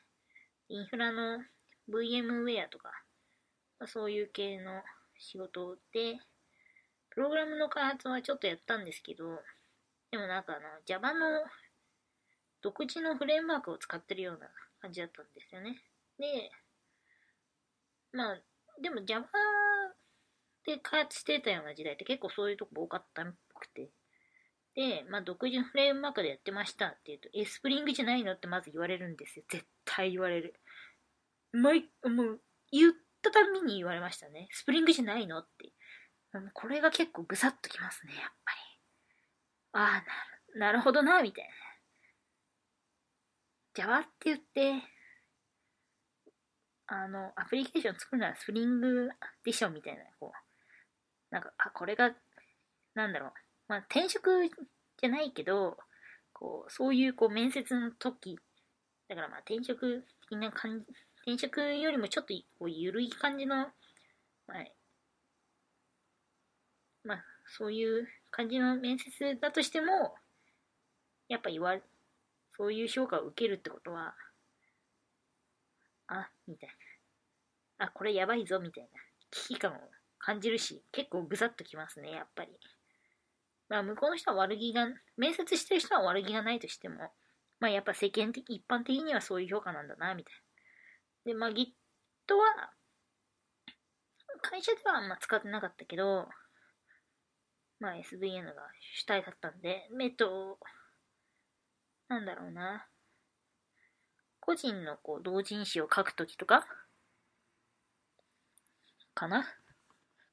[0.69, 1.39] インフラの
[1.89, 2.91] VMware とか、
[3.79, 4.83] まあそういう系の
[5.19, 6.19] 仕事で、
[7.11, 9.43] プログラムの開発はちょっとやったんですけど、
[10.11, 11.45] でもなんかあの Java の
[12.63, 14.49] 独自のフレームワークを使ってるような
[14.81, 15.77] 感じだったんですよね。
[16.19, 16.51] で、
[18.13, 18.39] まあ、
[18.81, 19.27] でも Java
[20.67, 23.91] で開発してたような時代って結構そういうとこ多かったっぽくて、
[24.75, 29.45] で、まあ、独自のフレームワークでやってましたって言うと、え、スプリングじゃないのってまず言われるんですよ。
[29.51, 30.55] 絶対言われる。
[31.53, 32.93] 毎、もう、言っ
[33.23, 34.49] たたびに言われましたね。
[34.53, 35.73] スプリングじゃないのって。
[36.55, 38.59] これが結構ぐさっときますね、やっぱり。
[39.73, 40.05] あ
[40.55, 41.51] あ、なるほどな、みたいな。
[43.75, 44.83] Java って言って、
[46.87, 49.11] あの、アプリケーション作るならスプリング
[49.45, 50.50] でしょ、みたいな、こう。
[51.31, 52.13] なんか、あ、これが、
[52.95, 53.33] なんだろう。
[53.69, 55.79] まあ、転職じゃないけど、
[56.33, 58.39] こう、そういう、こう、面接の時、
[59.09, 60.87] だからまあ、転職的な感じ、
[61.23, 64.65] 転職よりもちょっと、こう、ゆるい感じの、まあ、
[67.05, 70.15] まあ、そういう感じの面接だとしても、
[71.29, 71.77] やっぱ言わ、
[72.57, 74.15] そういう評価を受けるってことは、
[76.09, 76.71] あ、みたい
[77.79, 77.87] な。
[77.87, 78.89] あ、これやばいぞ、みたいな
[79.31, 79.77] 危機感を
[80.21, 82.53] 感じるし、結構ぐさっときますね、やっぱり。
[83.69, 87.13] まあ、向こうの人は悪気が、面接してる人は悪気がないとしても、
[87.59, 90.35] まあ、やっぱ世間的、一般的にはそういう評価なんだな、みたい
[91.27, 91.33] な。
[91.33, 91.67] で、まあ、Git
[92.35, 92.71] は、
[94.43, 96.29] 会社ではあんま使ってなかったけど、
[97.81, 98.53] まあ SVN が
[98.95, 100.59] 主体だったんで、えっと、
[102.09, 102.87] なんだろうな。
[104.41, 106.67] 個人のこう同人誌を書くときとか
[109.15, 109.60] かな？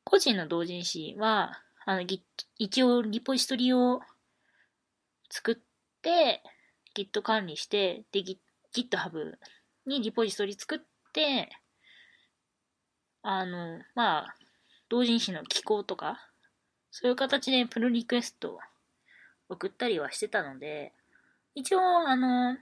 [0.10, 2.06] 個人の同人誌は、あの、
[2.58, 4.00] 一応リポジトリを
[5.30, 5.56] 作っ
[6.02, 6.42] て、
[6.96, 8.24] Git 管理して、で、
[8.74, 9.34] GitHub
[9.86, 10.80] にリポジトリ作っ
[11.12, 11.50] て、
[13.22, 14.36] あの、まあ、
[14.88, 16.30] 同人誌の機構とか、
[16.90, 18.60] そういう形でプルリクエスト
[19.50, 20.94] 送ったりはしてたので、
[21.54, 22.58] 一応、あの、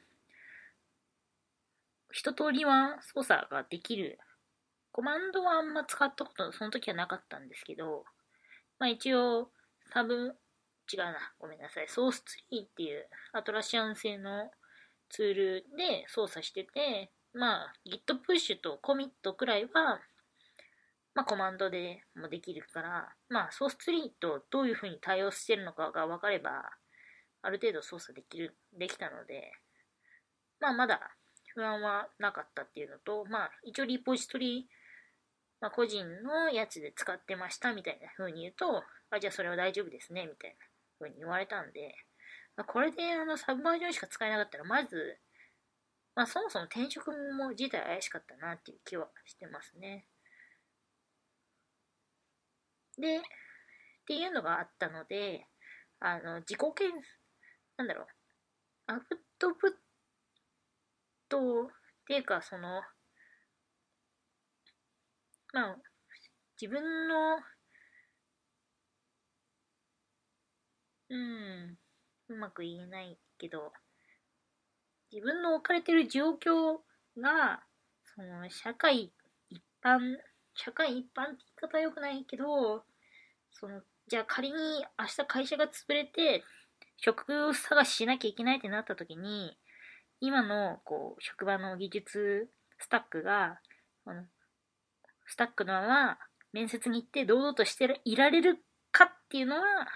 [2.12, 4.18] 一通りは操作ができる。
[4.96, 8.06] コマンドはあんま使ったことその時はなかったんですけど、
[8.80, 9.50] まあ一応、
[9.92, 10.38] サブ、
[10.94, 14.50] 違うな、ごめんなさい、ソースツリーっていうアトラシアン製の
[15.10, 20.00] ツールで操作してて、まあ Git プッシュとコミットくらいは
[21.14, 26.72] まあ、コマンドでもできるから、まあ、ソースツリーとどういうふうに対応してるのかが分かれば、
[27.42, 29.54] ある程度操作できる、できたので、
[30.60, 31.00] まあ、まだ
[31.54, 34.68] 不安はなかったっていうのと、まあ、一応リポジトリ、
[35.62, 40.56] まあ、個人のやつで使ってましたみたいな風に言うと、あ、じゃあそれは大丈夫ですね、みたいな
[41.00, 41.96] 風に言われたんで、
[42.56, 45.18] まあ、これであのサブバージョンしか使えなかったら、まず、
[46.16, 50.06] まあ、そもそも転職も自体怪しかったなっていう気はしてますね。
[52.98, 53.22] で、っ
[54.08, 55.48] ていうのがあったので、
[56.00, 56.94] あの、自己検、
[57.78, 58.08] なんだろう、
[58.88, 59.02] アウ
[59.40, 59.72] トプッ
[61.28, 61.70] トっ
[62.08, 62.82] ていうか、その、
[65.56, 65.78] まあ、
[66.62, 67.38] 自分の、
[71.10, 71.78] うん、
[72.28, 73.72] うまく言えないけど、
[75.14, 76.80] 自分の置かれてる状況
[77.18, 77.64] が、
[78.04, 79.14] その、社会
[79.50, 80.18] 一般
[80.56, 82.84] 社会一般って言い方は良くないけど、
[83.54, 86.44] その、じゃあ仮に明日会社が潰れて、
[86.98, 89.58] 職探ししなきゃいけないってなった時に、
[90.20, 93.62] 今の、こう、職場の技術スタックが、
[95.26, 96.18] スタックのまま
[96.54, 99.88] 面接に行って堂々としていられるかっていうのは、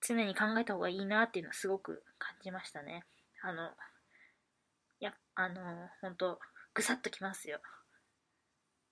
[0.00, 3.04] 常に考えた方がいいなっていうのはすごく感じましたね。
[3.42, 3.70] あの、
[5.00, 6.38] いや、あの、本当
[6.74, 7.60] ぐさっときますよ。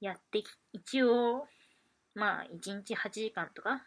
[0.00, 1.46] やってき一応、
[2.14, 3.82] まあ、1日8時間とか、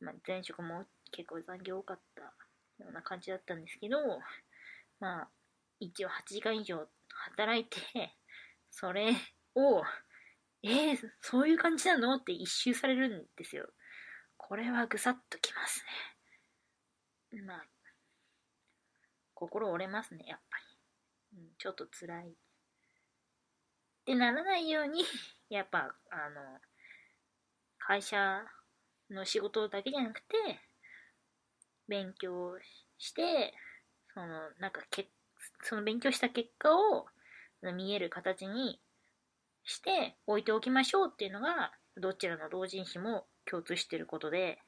[0.00, 3.96] まあ、前職も結構残業多かったような感じだったんですけど、
[4.98, 5.28] まあ、
[5.78, 7.78] 一応8時間以上働いて、
[8.70, 9.12] それ
[9.54, 9.82] を、
[10.62, 12.16] えー、そういう感じなの？
[12.16, 13.68] って一周されるんですよ。
[14.36, 15.84] これはぐさっときます
[17.32, 17.42] ね。
[17.42, 17.66] まあ、
[19.34, 20.58] 心折れますね、やっぱ
[21.34, 21.38] り。
[21.38, 22.28] うん、ちょっと辛い。
[22.28, 22.32] っ
[24.04, 25.04] てならないように、
[25.48, 26.60] やっぱ、あの、
[27.78, 28.44] 会社
[29.08, 30.60] の仕事だけじゃなくて、
[31.88, 32.58] 勉強
[32.98, 33.54] して、
[34.12, 35.08] その、なんかけ、
[35.62, 37.06] その勉強した結果を
[37.72, 38.80] 見える形に
[39.64, 44.58] して置いておきましょうっていうのが、どちらの同人誌も共通してることで、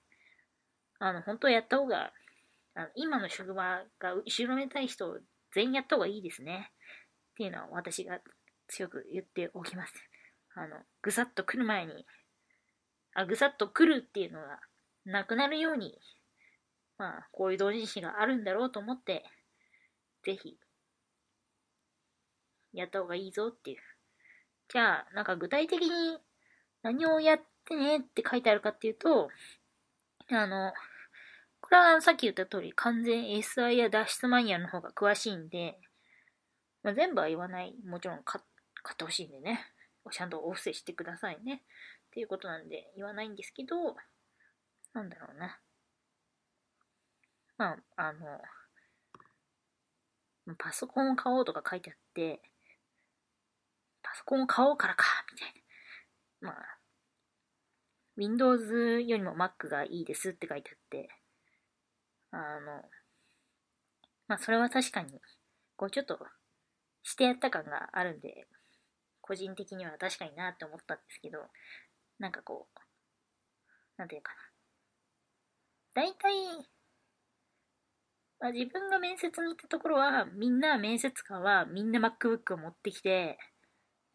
[0.98, 2.12] あの、本当はやった方が、
[2.74, 5.20] あの今の職場が後ろめたい人
[5.52, 6.72] 全員やった方がいいですね。
[7.32, 8.20] っていうのは私が
[8.68, 9.94] 強く言っておきます。
[10.54, 12.06] あの、ぐさっと来る前に、
[13.14, 14.60] あ、ぐさっと来るっていうのが
[15.04, 15.98] なくなるように、
[16.98, 19.24] まあ、こういう同人誌があるんだろうと思って、
[20.24, 20.56] ぜひ、
[22.72, 23.91] やった方がいいぞっていう。
[24.72, 26.16] じゃあ、なんか具体的に
[26.82, 29.28] 何をやってねって書いてあるかっていうと、
[30.30, 30.72] あの、
[31.60, 35.78] これはさっき言った通り完全 SI や脱出マニアの方が詳しいんで、
[36.82, 37.74] まあ、全部は言わない。
[37.84, 38.42] もちろんか
[38.82, 39.60] 買ってほしいんでね、
[40.10, 41.62] ちゃんとお布施してくださいね。
[42.08, 43.76] っていうことなんで言わないんですけど、
[44.94, 45.60] なんだろうな。
[47.58, 48.40] まあ、あの、
[50.56, 52.40] パソコンを買おうとか書いてあって、
[54.12, 55.54] パソコンを買おうからか、みたい
[56.42, 56.50] な。
[56.50, 56.78] まあ、
[58.18, 61.08] Windows よりも Mac がいいですって書いてあって、
[62.30, 62.82] あの、
[64.28, 65.18] まあそれは確かに、
[65.76, 66.18] こうちょっと
[67.02, 68.46] してやった感があるんで、
[69.22, 71.38] 個人的には確かになって思ったんですけど、
[72.18, 72.78] なんかこう、
[73.96, 74.38] なんていうかな。
[75.94, 76.68] 大体、
[78.40, 83.38] まあ、自分が面接に行ったところは、みんな面接官はみんな MacBook を持ってきて、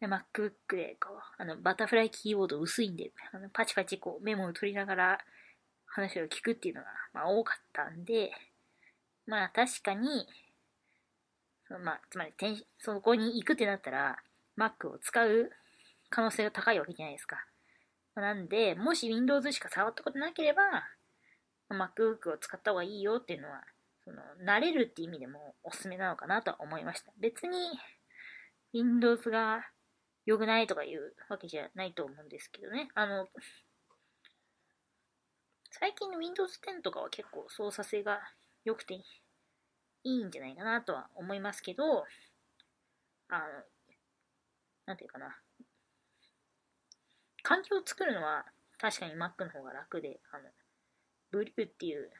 [0.00, 5.18] で MacBook でこう、あの、バタフライキーボード薄いんで、あのパチパチこうメモを取りながら
[5.86, 8.30] 話を聞くっていうのが、まあ、多かったんで、
[9.26, 10.26] まあ確かに、
[11.66, 12.32] そのまあ、つまり、
[12.78, 14.18] そこに行くってなったら、
[14.56, 15.50] Mac を使う
[16.10, 17.44] 可能性が高いわけじゃないですか。
[18.14, 20.62] なんで、もし Windows しか触ったことなければ、
[21.70, 23.62] MacBook を使った方がいいよっていうのは、
[24.04, 27.12] その、慣れるって意味でもおすすめなのかなとは思いました。
[27.18, 27.58] 別に、
[28.72, 29.66] Windows が
[30.28, 32.90] 良くないとかいうわけじゃないと思うんですけどね。
[32.94, 33.28] あの、
[35.70, 38.20] 最近の Windows 10とかは結構操作性が
[38.62, 39.02] 良くてい
[40.04, 42.04] いんじゃないかなとは思いますけど、
[43.30, 43.44] あの、
[44.84, 45.34] なんていうかな。
[47.42, 48.44] 環境を作るのは
[48.76, 50.44] 確かに Mac の方が楽で、あの、
[51.30, 52.10] ブリューっていう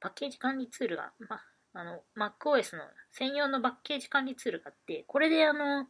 [0.00, 1.40] パッケージ管理ツールが、ま、
[1.72, 5.88] あの、MacOS の専用のパッケージ管理ツールがあって、これであの、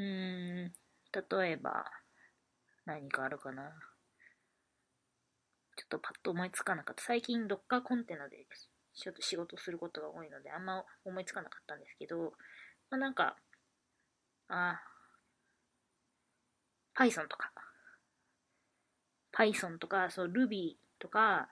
[0.00, 0.72] うん、
[1.12, 1.84] 例えば、
[2.86, 3.70] 何かあるかな。
[5.76, 7.02] ちょっとパッと思いつかなかった。
[7.02, 8.46] 最近 Docker コンテナで
[8.94, 12.32] ちょっと仕事することが多いので、あんま思いつかなかったんですけど、
[12.88, 13.36] まあ、なんか、
[14.48, 14.80] あ、
[16.98, 17.52] Python とか、
[19.36, 21.50] Python とか、そう Ruby とか、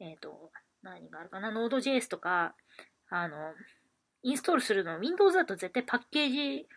[0.00, 0.50] えっ、ー、と、
[0.82, 2.56] 何があるかな、Node.js とか、
[3.08, 3.54] あの、
[4.22, 6.68] インストールするの、Windows だと絶対パッケージ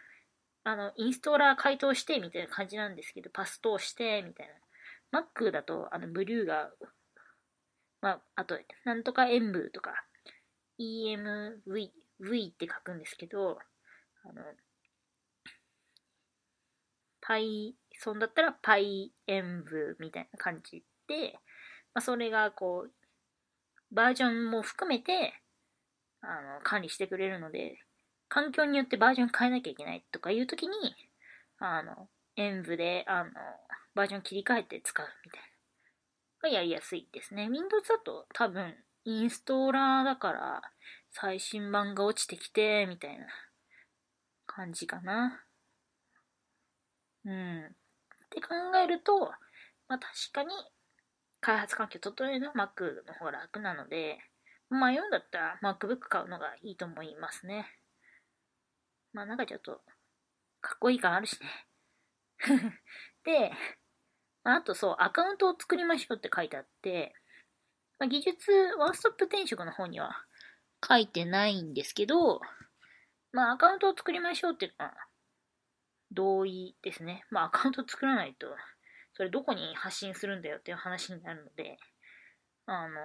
[0.68, 4.50] あの、インストーラー解凍してみたいな感じなんですけど、パス通してみたい
[5.12, 5.22] な。
[5.22, 6.72] Mac だと、あの、ブリューが、
[8.02, 9.94] まあ、あと、なんとか演舞とか、
[10.80, 13.60] EMV、V って書くんですけど、
[14.24, 14.42] あの、
[17.22, 21.34] Python だったら PyEnv みたいな感じで、
[21.94, 22.92] まあ、それがこう、
[23.94, 25.36] バージョンも含めて、
[26.22, 27.85] あの、管理してくれるので、
[28.28, 30.74] 環境によってバージョン変えなきゃいけないとかいうときに、
[31.60, 33.32] あの、演舞で、あの、
[33.94, 35.56] バージョン切り替えて使うみたいな。
[36.46, 37.50] がやりやすいですね。
[37.50, 40.62] Windows だと多分、インストーラーだから、
[41.12, 43.26] 最新版が落ちてきて、みたいな
[44.46, 45.44] 感じかな。
[47.26, 47.66] うん。
[47.66, 47.70] っ
[48.30, 48.48] て考
[48.84, 49.20] えると、
[49.88, 50.50] まあ確かに、
[51.42, 54.20] 開発環境整えるのは Mac の方が楽なので、
[54.70, 57.68] 迷うんだったら MacBook 買うのがいいと思いますね。
[59.16, 59.82] まあなんかちょっと、
[60.60, 61.68] かっこいい感あるしね。
[63.24, 63.54] で、
[64.44, 67.16] あとそう、アカウントを作りましょうって書いてあって、
[67.98, 70.26] まあ、技術ワンストップ転職の方には
[70.86, 72.42] 書いてないんですけど、
[73.32, 74.94] まあアカウントを作りましょうっていうのは
[76.12, 77.24] 同意ですね。
[77.32, 78.48] まあアカウント作らないと、
[79.14, 81.78] それどこに発信するんだよっていう話になるので、
[82.66, 83.00] あの、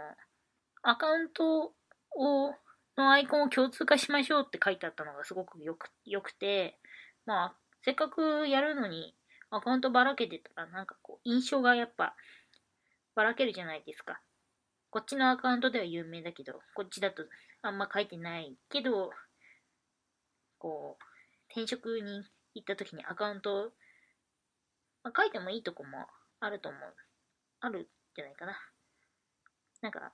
[0.83, 1.73] アカウント
[2.17, 2.55] を
[3.01, 6.79] のアイコンを共通化しましょうって書いてあったのがすごくよくよくて、
[7.27, 9.15] まあ、せっかくやるのに
[9.51, 12.15] アカウントばらけてたらなんかこう印象がやっぱ
[13.15, 14.21] ばらけるじゃないですか。
[14.91, 17.23] こっちのアカウントでは有名だけど、こっちだと
[17.63, 19.11] あんま書いてないけど、
[20.59, 21.05] こう、
[21.53, 22.25] 転職に
[22.55, 23.71] 行った時にアカウント、
[25.05, 26.07] まあ、書いてもいいとこも
[26.41, 26.81] あると思う。
[27.61, 28.59] あるじゃないかな。
[29.81, 30.13] なんか、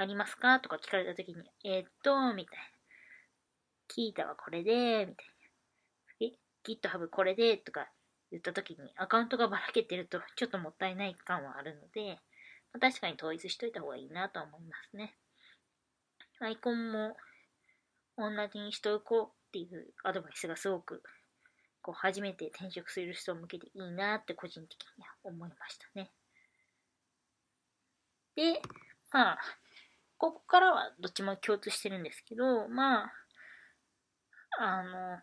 [0.00, 0.60] ありますか？
[0.60, 2.64] とか聞かれたときに、えー、っと、みたいな。
[3.88, 5.26] 聞いたはこれで、みたい
[6.20, 6.26] な。
[6.28, 6.32] え、
[6.64, 7.88] GitHub これで、とか
[8.30, 12.20] 言ったときに、アカウントがばらけてると、ちょっともったいない感はあるので、
[12.72, 15.16] まあ、確かに統一しといた方がいいなとは思いますね。
[16.38, 17.16] アイコンも
[18.16, 21.02] 同じにしておこうっていうアドバイスがすごく、
[21.82, 26.12] こう、初めて転職する人向けていいなって個人的には思いましたね。
[28.36, 28.62] で、
[29.10, 29.38] まあ、
[30.18, 33.12] ここからはどっちも共通してるんですけど、まあ、
[34.58, 35.18] あの、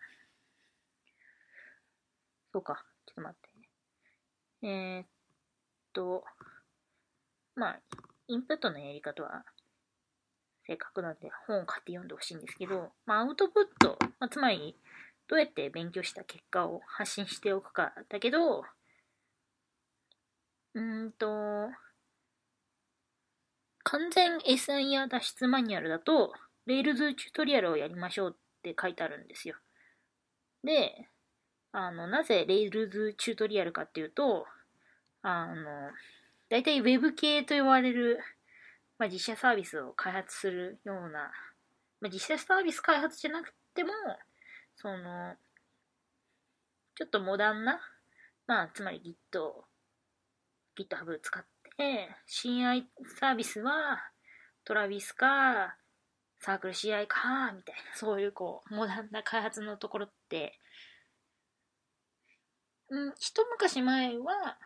[2.53, 3.51] そうか、ちょっと待っ
[4.61, 4.97] てね。
[4.97, 5.07] えー、っ
[5.93, 6.23] と、
[7.55, 7.79] まあ、
[8.27, 9.43] インプットのやり方は
[10.65, 14.75] 正確なんで本を買って読んでほしいんですけど、まあ、アウトプット、まあ、つまり、
[15.27, 18.63] どうやって勉強した結果を発信しておくかだけど、
[20.73, 21.69] うーんと、
[23.85, 26.33] 完全 SIR 脱出マニュアルだと、
[26.67, 29.55] Rails チュートリアルをやりましょうって書いてあるんですよ。
[30.63, 31.07] で、
[31.71, 34.47] あの、なぜ Rails チュートリアルかっていうと、
[35.21, 35.91] あの、
[36.49, 38.19] 大体 Web 系と呼ばれる、
[38.97, 41.31] まあ、実写サービスを開発するような、
[42.01, 43.91] まあ、実写サービス開発じゃなくても、
[44.75, 45.35] その、
[46.95, 47.79] ちょっとモダンな、
[48.47, 49.53] まあ、つまり Git、
[50.75, 51.45] GitHub 使っ
[51.77, 52.83] て、CI
[53.19, 53.99] サービスは、
[54.63, 55.77] トラビスか、
[56.39, 60.59] サークル CI か、みたいな、そういうこう、モダンな開発のところって、
[62.89, 64.57] うん、一昔前は、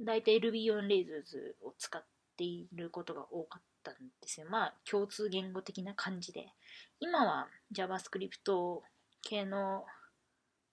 [0.00, 2.04] だいたい Ruby on Rails を使っ
[2.36, 4.46] ていることが多かったんですよ。
[4.50, 6.52] まあ、共通言語的な感じで。
[7.00, 8.82] 今は JavaScript
[9.22, 9.84] 系の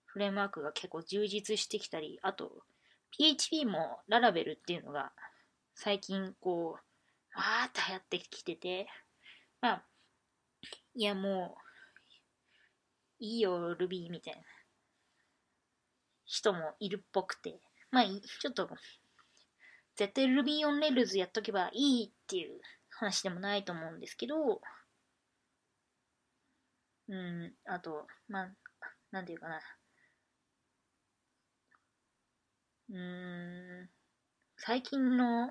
[0.04, 2.62] フレームワークが結構充実してきたり、あと
[3.12, 5.12] PHP もララベルっていうのが
[5.74, 6.78] 最近こ
[7.34, 8.86] う、わーって流行ってきてて、
[9.60, 9.84] まあ、
[10.94, 14.42] いやもう、いいよ Ruby みたいな
[16.26, 17.60] 人もいるっぽくて、
[17.90, 18.68] まあ、ちょっと、
[19.96, 22.60] 絶対 Ruby on Rails やっとけばいいっていう
[22.90, 24.60] 話でもないと思うんですけど、
[27.08, 28.56] うん、あと、まあ、
[29.10, 29.60] なんていうかな。
[32.90, 33.90] うーん、
[34.56, 35.50] 最近の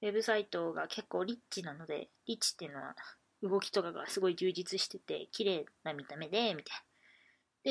[0.00, 2.94] ウェブサイトが結構リッチなので、リッチっていうのは
[3.42, 6.74] 動きとかがすごい充実してて、綺麗な見た目で、みた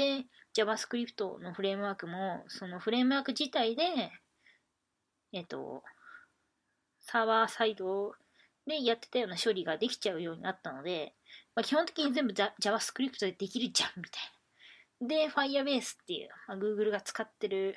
[0.01, 0.23] いな。
[0.23, 0.25] で、
[0.55, 3.83] JavaScript のフレームワークも、そのフレームワーク自体で、
[5.33, 5.83] えっと、
[6.99, 8.13] サーバーサイド
[8.65, 11.13] でやってたような処理ができちゃうようになったので、
[11.55, 14.23] まあ、基本的に全部 JavaScript でできるじゃん、みたい
[15.01, 15.07] な。
[15.07, 17.75] で、Firebase っていう、まあ、Google が使ってる、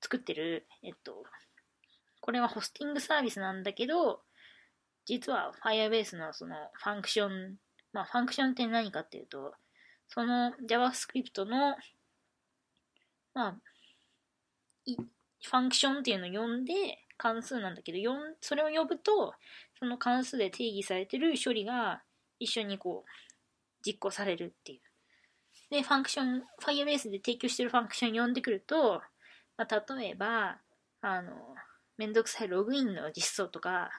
[0.00, 1.24] 作ってる、えっと、
[2.30, 4.20] これはホスティングサービスなんだけど、
[5.04, 7.56] 実は Firebase のそのファンクション、
[7.92, 9.54] まあファンクションって何かっていうと、
[10.06, 11.74] その JavaScript の、
[13.34, 13.56] まあ、
[14.86, 17.98] ファンクションっていうのを読んで関数なんだけど、
[18.40, 19.34] それを呼ぶと、
[19.80, 22.00] その関数で定義されてる処理が
[22.38, 23.10] 一緒にこう、
[23.84, 24.80] 実行されるっていう。
[25.70, 29.02] で、ファンクション、Firebase で提供してるファンクション読んでくると、
[29.56, 30.58] まあ、例えば、
[31.02, 31.49] あの、
[32.00, 33.90] めんどくさいログインの実装とか、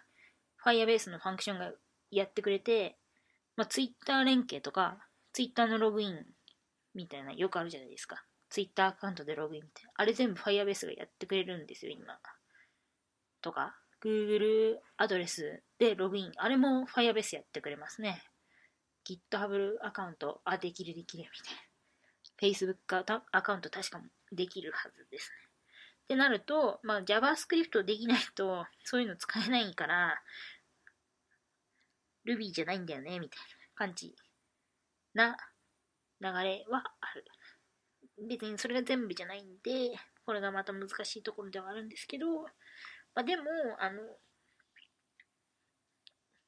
[0.65, 1.71] Firebase のファンクションが
[2.09, 2.97] やってくれて、
[3.55, 4.97] まあ、Twitter 連携とか、
[5.33, 6.25] Twitter のログイン
[6.95, 8.25] みたいなよくあるじゃないですか。
[8.49, 9.91] Twitter アカウントでログインみたいな。
[9.97, 12.17] あれ全部 Firebase がやってくれるんですよ、今。
[13.39, 16.31] とか、Google アドレスでログイン。
[16.37, 18.23] あれも Firebase やってくれますね。
[19.07, 22.65] GitHub アカウント、あ、できるできるみたいな。
[22.65, 25.50] Facebook アカウント確かもできるはずですね。
[26.03, 30.21] ってなると、まあ、JavaScript できないと、そういうの使えないから、
[32.25, 33.45] Ruby じゃないんだよね、みたいな
[33.75, 34.15] 感じ
[35.13, 35.37] な
[36.19, 37.25] 流れはある。
[38.29, 42.49] 別にそれが全部じゃないんで、これがまた難しいところではあるんですけど、ま
[43.15, 43.43] あ、でも、
[43.79, 44.01] あの、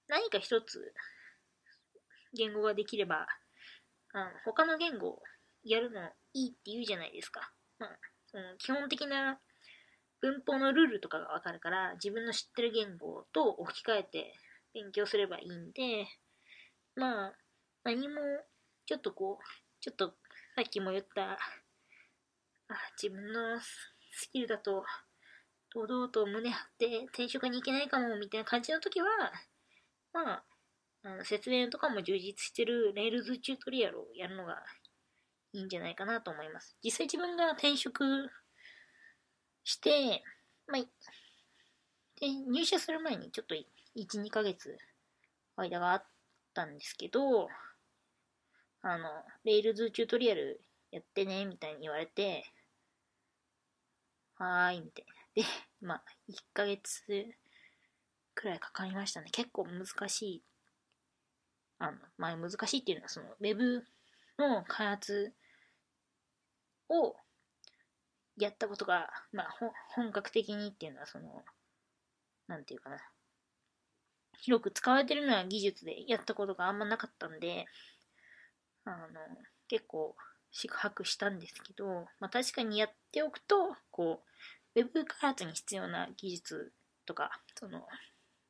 [0.07, 0.93] 何か一つ
[2.33, 3.27] 言語ができれば、
[4.13, 5.21] あの他の言語
[5.63, 6.01] やるの
[6.33, 7.51] いいって言うじゃないですか。
[7.79, 7.89] まあ、
[8.33, 9.39] その基本的な
[10.21, 14.33] 文法のルールとかがわかるから、自分の知ってる言語と置き換えて
[14.73, 16.07] 勉強すればいいんで、
[16.95, 17.33] まあ、
[17.83, 18.15] 何も、
[18.87, 19.43] ちょっとこう、
[19.79, 20.15] ちょっと
[20.55, 21.37] さっきも言った、あ
[23.01, 24.83] 自分のスキルだと、
[25.75, 29.07] 堂々と胸張って転職に行けないかもみたいな感じの時は、
[30.11, 30.43] まあ、
[31.03, 34.63] あの説明とかも充実してる Rails チュートリアルをやるのが
[35.53, 36.75] いいんじゃないかなと思います。
[36.83, 38.29] 実際自分が転職
[39.63, 40.23] して、
[40.67, 40.81] まあ、
[42.19, 44.77] で入社する前にちょっと1、2ヶ月
[45.55, 46.05] 間があっ
[46.53, 47.47] たんですけど、
[48.81, 49.09] あの、
[49.45, 52.43] Rails チュートリアルやってね、みたいに言われて、
[54.35, 55.13] はーい、みたいな。
[55.35, 55.43] で、
[55.81, 57.03] まあ、1ヶ月
[58.35, 59.29] くらいかかりましたね。
[59.31, 60.43] 結構難しい
[61.79, 63.85] あの、まあ、難しいっていうのは、その、ウェブ
[64.37, 65.33] の開発
[66.89, 67.15] を
[68.37, 69.49] やったことが、まあ、
[69.95, 71.43] 本格的にっていうのは、その、
[72.47, 72.97] なんていうかな。
[74.39, 77.65] 広く使われてるのは技術でやったことがあんまなかったんで、
[78.85, 79.07] あの、
[79.67, 80.15] 結構、
[80.51, 84.23] 宿泊したんですけど、まあ確かにやっておくと、こ
[84.75, 86.71] う、ウェブ開発に必要な技術
[87.05, 87.87] とか、その、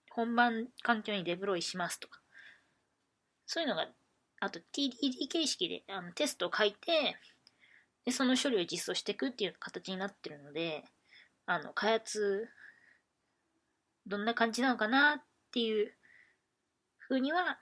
[0.09, 2.19] 本番環境にデプロイしますとか、
[3.45, 3.87] そういうのが、
[4.39, 7.15] あと TDD 形式であのテストを書いて、
[8.05, 10.83] で、その処理を実装していくっていう形になってるので、
[11.45, 12.47] あの、開発、
[14.05, 15.93] どんな感じなのかなっていう
[17.07, 17.57] 風には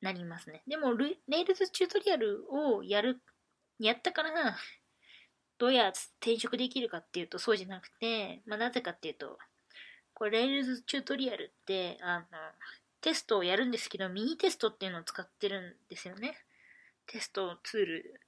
[0.00, 0.62] なりますね。
[0.66, 3.20] でも、 Rails チュートリアルをやる、
[3.78, 4.56] やったから、
[5.58, 9.38] どうやって転職できるかっていうとそうじゃなくて、まあ、なぜかっていうと、
[10.14, 12.26] これ、 Rails チュートリアルって、あの、
[13.00, 16.36] テストをやるんですけど、 Minitest っていうのを使ってるんですよね。
[17.06, 18.20] テストツール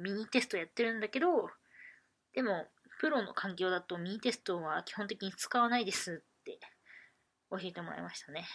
[0.00, 1.48] ミニテストやってるんだけど、
[2.34, 2.66] でも、
[3.00, 6.58] プロの環境だとミニテストは基本的に使わないですって
[7.50, 8.46] 教えてもらいましたね。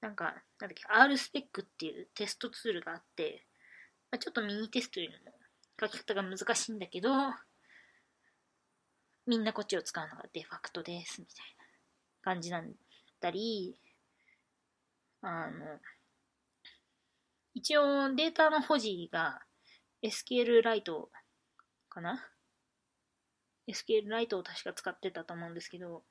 [0.00, 3.46] なんか、なんだっけ、R スペックっていうテストツールがあって、
[4.10, 5.32] まあ、ちょっとミニテストよりも
[5.80, 7.10] 書き方が難しいんだけど、
[9.26, 11.64] みんなこっちを使うのがデファクトです、みたいな
[12.20, 12.70] 感じなん
[13.20, 13.78] だり、
[15.22, 15.80] あの、
[17.54, 19.40] 一応データの保持が
[20.04, 21.08] SQL ライト
[21.88, 22.28] かな
[23.66, 26.02] ?SQL ライトを確か使ってたと思うんですけど、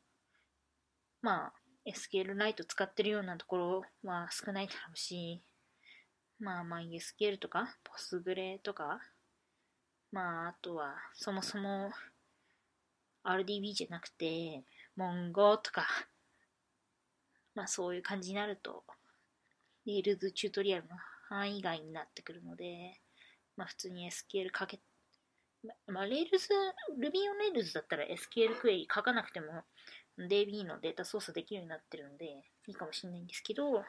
[1.21, 1.53] まあ、
[1.85, 5.43] SQL ライト使ってるようなところは少ないだろうし、
[6.39, 8.99] まあ、MySQL とか、Postgre とか、
[10.11, 11.91] まあ、あとは、そもそも
[13.23, 14.63] RDB じゃなくて、
[14.97, 15.87] Mongo とか、
[17.55, 18.83] まあそういう感じになると、
[19.85, 20.95] Rails チュートリアルの
[21.29, 22.99] 範囲外になってくるので、
[23.57, 24.79] まあ普通に SQL かけ、
[25.87, 26.27] まあ Rails、
[26.97, 27.11] Ruby
[27.53, 29.63] on Rails だったら SQL クエリ書かなくても
[30.17, 32.25] DB のデータ操作できるようになってるので
[32.67, 33.83] いいかもしれないんですけど、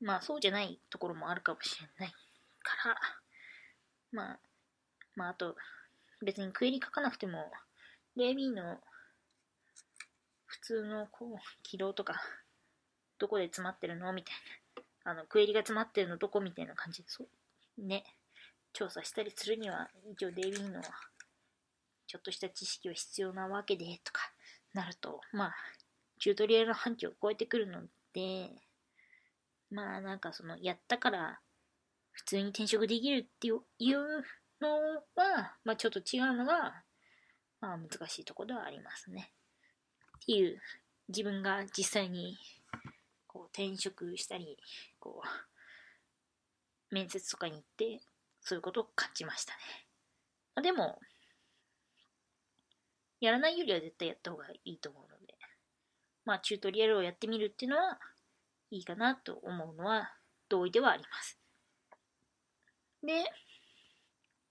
[0.00, 2.12] まあそうじゃないところもあるかもしれない
[2.62, 2.96] から、
[4.12, 4.38] まあ、
[5.16, 5.56] まああと
[6.24, 7.50] 別にクエリ書かなくても
[8.16, 8.78] DB の
[10.46, 12.20] 普通のこう起動とか
[13.18, 14.12] どこで詰まってるの？
[14.12, 14.34] みたい
[15.04, 15.12] な。
[15.12, 16.40] あの、クエリが詰まってるのどこ？
[16.40, 17.28] みたいな感じで、そう、
[17.78, 18.04] ね、
[18.72, 20.82] 調査したりするには、一応 DB の
[22.06, 24.32] ちょっとした知識は必要なわけで、とか
[24.74, 25.54] なると、まあ、
[26.18, 28.50] チュートリアルの範疇を超えてくるので、
[29.70, 31.40] まあなんかその、やったから
[32.12, 33.58] 普通に転職できるっていう
[34.60, 34.68] の
[35.14, 36.82] は、まあちょっと違うのが、
[37.60, 39.32] まあ難しいところではありますね。
[40.18, 40.60] っていう、
[41.08, 42.36] 自分が実際に
[43.26, 44.58] こう転職したり、
[44.98, 45.28] こう、
[46.90, 48.00] 面接とかに行って、
[48.40, 49.52] そういうことを感じました
[50.56, 50.62] ね。
[50.62, 50.98] でも、
[53.20, 55.34] やらないよりは絶対やった方がいいと思うので、
[56.24, 57.98] まあ、チュートリアルをやってみるっていうのは、
[58.70, 60.14] いいかなと思うのは
[60.48, 61.38] 同意ではあります。
[63.02, 63.24] で、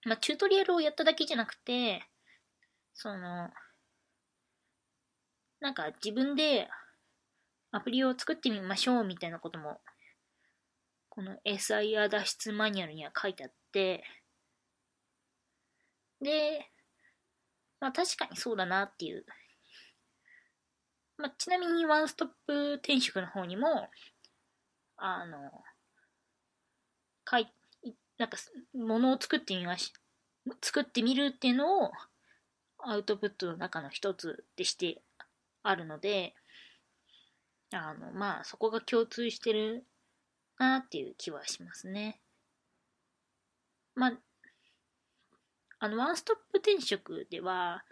[0.06, 2.04] まあ、チュートリアルをやっただけじゃなくて、
[2.94, 3.50] その、
[5.60, 6.70] なんか自分で
[7.72, 9.80] アプリを作ってみましょうみたいなことも、
[11.20, 14.06] この SIR 脱出マニュアルには書いてあって、
[16.22, 16.66] で、
[17.82, 19.26] まあ確かにそうだなっていう。
[21.18, 23.90] まあちなみにワンストップ転職の方にも、
[24.96, 25.52] あの、
[27.30, 27.52] 書い、
[28.18, 28.38] なんか、
[28.74, 29.92] ものを作ってみまし、
[30.62, 31.92] 作ってみるっていうのを
[32.78, 35.02] アウトプットの中の一つでして
[35.64, 36.34] あるので、
[37.74, 39.86] あの、まあ、そこが共通してる
[40.60, 42.20] なっていう気はしますね。
[43.96, 44.14] まあ、
[45.80, 47.84] あの、ワンストップ転職では、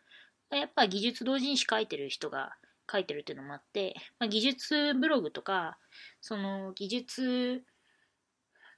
[0.51, 2.55] やっぱ技術同人誌書いてる人が
[2.89, 5.77] 書いてるっていうのもあって、まあ、技術ブログとか、
[6.21, 7.63] その技術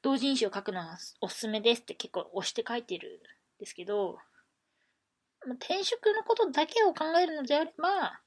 [0.02, 3.22] 同人誌を書くのはおすすめですって結構押して書いてる
[3.58, 4.18] んですけど、
[5.46, 8.20] まあ、転職のことだけを考えるのであれば、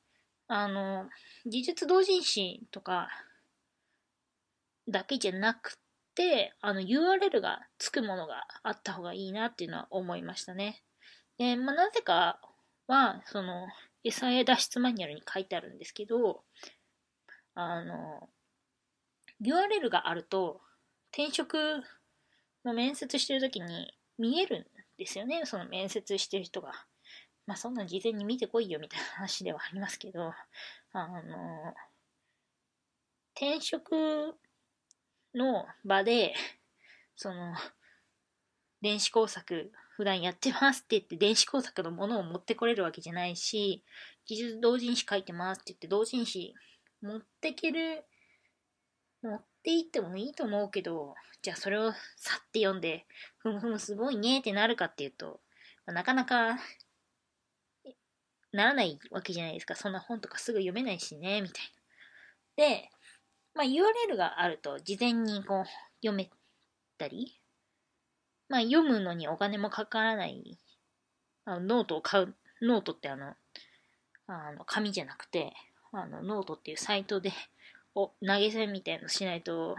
[0.49, 1.09] あの、
[1.47, 3.09] 技術同人誌とか
[4.89, 5.79] だけじゃなく
[6.15, 10.83] て、あの URL がつくものがあった方がいいなっていうのは思いましたね。
[11.39, 12.41] で、まあ、なぜか
[12.87, 13.69] は、その、
[14.05, 16.43] SIA 脱出マニュアルに書いてあるんですけど、
[17.55, 18.29] あの、
[19.41, 20.61] URL があると、
[21.13, 21.83] 転職
[22.65, 24.67] の面接してるときに見えるん
[24.99, 26.73] ですよね、その面接してる人が。
[27.47, 30.33] まあそんな事前に見てこいよみたいな話ではありますけど、
[30.93, 31.75] あの、
[33.35, 34.37] 転職
[35.35, 36.35] の場で、
[37.17, 37.55] その、
[38.81, 43.85] 電子工作普段やってますって言って電子工作のものを持ってこれるわけじゃないし、
[44.27, 46.55] 技術同人誌書いてますって言って同人誌
[47.01, 48.05] 持ってける、
[49.23, 51.99] 持っていってもいいと思うけど、じゃあそれをさ
[52.39, 53.07] って読んで、
[53.39, 55.41] ふむふむすごいねってなるかっていうと、
[55.87, 56.59] なかなか
[58.53, 59.75] ならないわけじゃないですか。
[59.75, 61.65] そんな本とかすぐ読めないしね、みたい
[62.57, 62.65] な。
[62.69, 62.91] で、
[63.55, 65.65] まあ URL があると事前にこう
[66.01, 66.31] 読め
[66.99, 67.39] たり、
[68.49, 70.59] まあ読むのにお金もかからない
[71.45, 73.35] あのノートを買う、ノートってあの、
[74.29, 75.53] あの紙じゃなくて、
[75.93, 77.33] あのノートっていうサイトで
[77.95, 79.77] お投げ銭みたいのしないと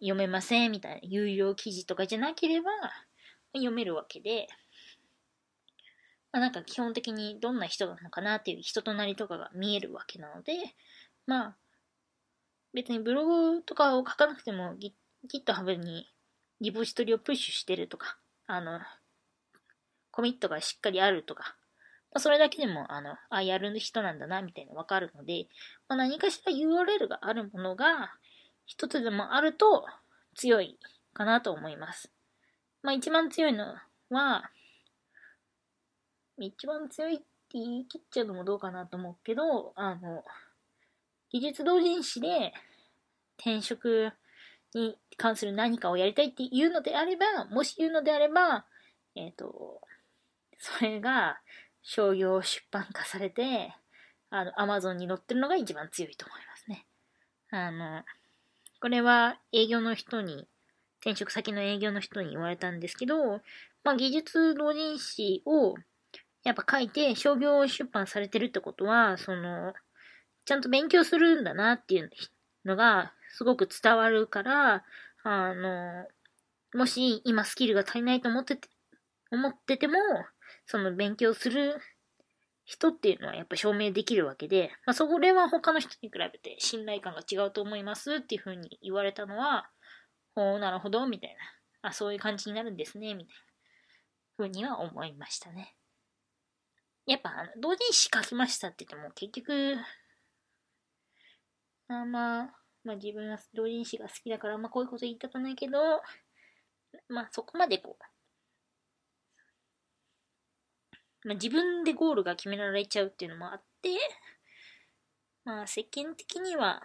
[0.00, 2.70] 読めませんみたいな有料記事とかじゃなければ
[3.54, 4.48] 読めるわけで、
[6.32, 10.52] まあ、なんか基本的にどんな人なのかなっていう人となりとかが見えるわけなので、
[11.26, 11.56] まあ、
[12.72, 14.76] 別にブログとかを書かなくても
[15.28, 16.06] GitHub に
[16.60, 18.80] リポジトリをプッシュしてるとか、あの、
[20.10, 21.56] コミットがしっかりあるとか、
[22.12, 25.46] まあ、それだけでも、あの、あ、やる人なんだな、みたいなわかるので、
[25.88, 28.12] まあ、何かしら URL があるものが、
[28.66, 29.86] 一つでもあると
[30.34, 30.78] 強い
[31.12, 32.10] かなと思います。
[32.82, 33.76] まあ、一番強いの
[34.10, 34.50] は、
[36.38, 40.24] 一番強いって言い切っちゃうのもどうかなと思うけど、あの、
[41.30, 42.52] 技術同人誌で
[43.38, 44.12] 転職
[44.74, 48.66] に関する何かをやりたいっていうのであれば、もし言うのであれば、
[49.14, 49.80] えっ、ー、と、
[50.58, 51.40] それが
[51.82, 53.74] 商業出版化されて、
[54.30, 56.86] あの、アマゾンに載ってるのが一番強いと思いますね。
[57.50, 58.04] あの、
[58.80, 60.46] これは営業の人に、
[61.00, 63.40] 転職先の営業の人に言われたんですけど、
[63.82, 65.74] まあ、技術同人誌を
[66.44, 69.72] やっぱ書いて商業出版されてるってことは、その、
[70.44, 72.10] ちゃんと勉強するんだなっていう
[72.64, 74.84] のがすごく伝わるから、
[75.22, 76.06] あの、
[76.74, 78.68] もし今スキルが足りないと思ってて、
[79.30, 79.94] 思ってても、
[80.66, 81.80] その勉強する
[82.64, 89.68] 人っていうのはやっぱ証明できるわけで、まあ、それは他の人に比べて信頼感が違うと思いますっていうふうに言われたのは、
[90.36, 91.30] おなるほど、みたい
[91.82, 91.88] な。
[91.90, 93.42] あ、そういう感じになるんですね、みたいな
[94.36, 95.74] ふうには思いましたね。
[97.06, 97.30] やっぱ、
[97.60, 99.76] 同人誌書きましたって言っても結局、
[101.90, 102.50] あまあ、
[102.84, 106.00] まあ自分は同人誌が好きだから、まあこういうこと言いたくないけど、
[107.08, 107.96] まあそこまでこ
[111.24, 113.90] う、まあ、自分でゴールが決められちゃうっていうのもあって、
[115.44, 116.82] まあ世間的には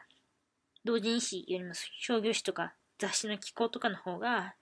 [0.83, 4.55] 同人誌よりも商業誌とか雑誌の寄稿とかの方が、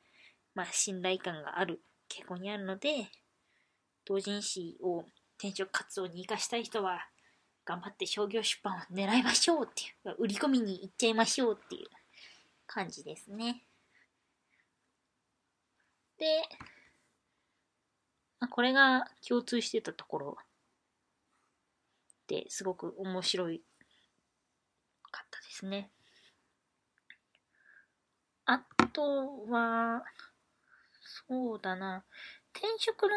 [0.56, 3.08] まあ信頼感がある傾向にあるので、
[4.06, 5.06] 同人誌を
[5.38, 7.00] 転職活動に生かしたい人は、
[7.66, 11.88] 頑張って商業出版を狙いましょうっていう、売り込みに行っちゃいましょうっていう
[12.68, 13.64] 感じですね。
[16.18, 16.44] で、
[18.50, 20.38] これが共通してたところ
[22.28, 23.62] ですごく面白い
[25.12, 25.90] かったですね。
[28.46, 28.60] あ
[28.92, 30.04] とは、
[31.28, 32.04] そうだな、
[32.54, 33.10] 転職の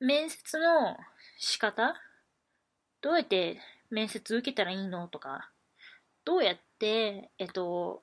[0.00, 0.96] 面接の
[1.38, 1.94] 仕方
[3.00, 3.58] どうやって
[3.90, 5.50] 面接受けたらいいのとか、
[6.24, 8.02] どうやって、えっと、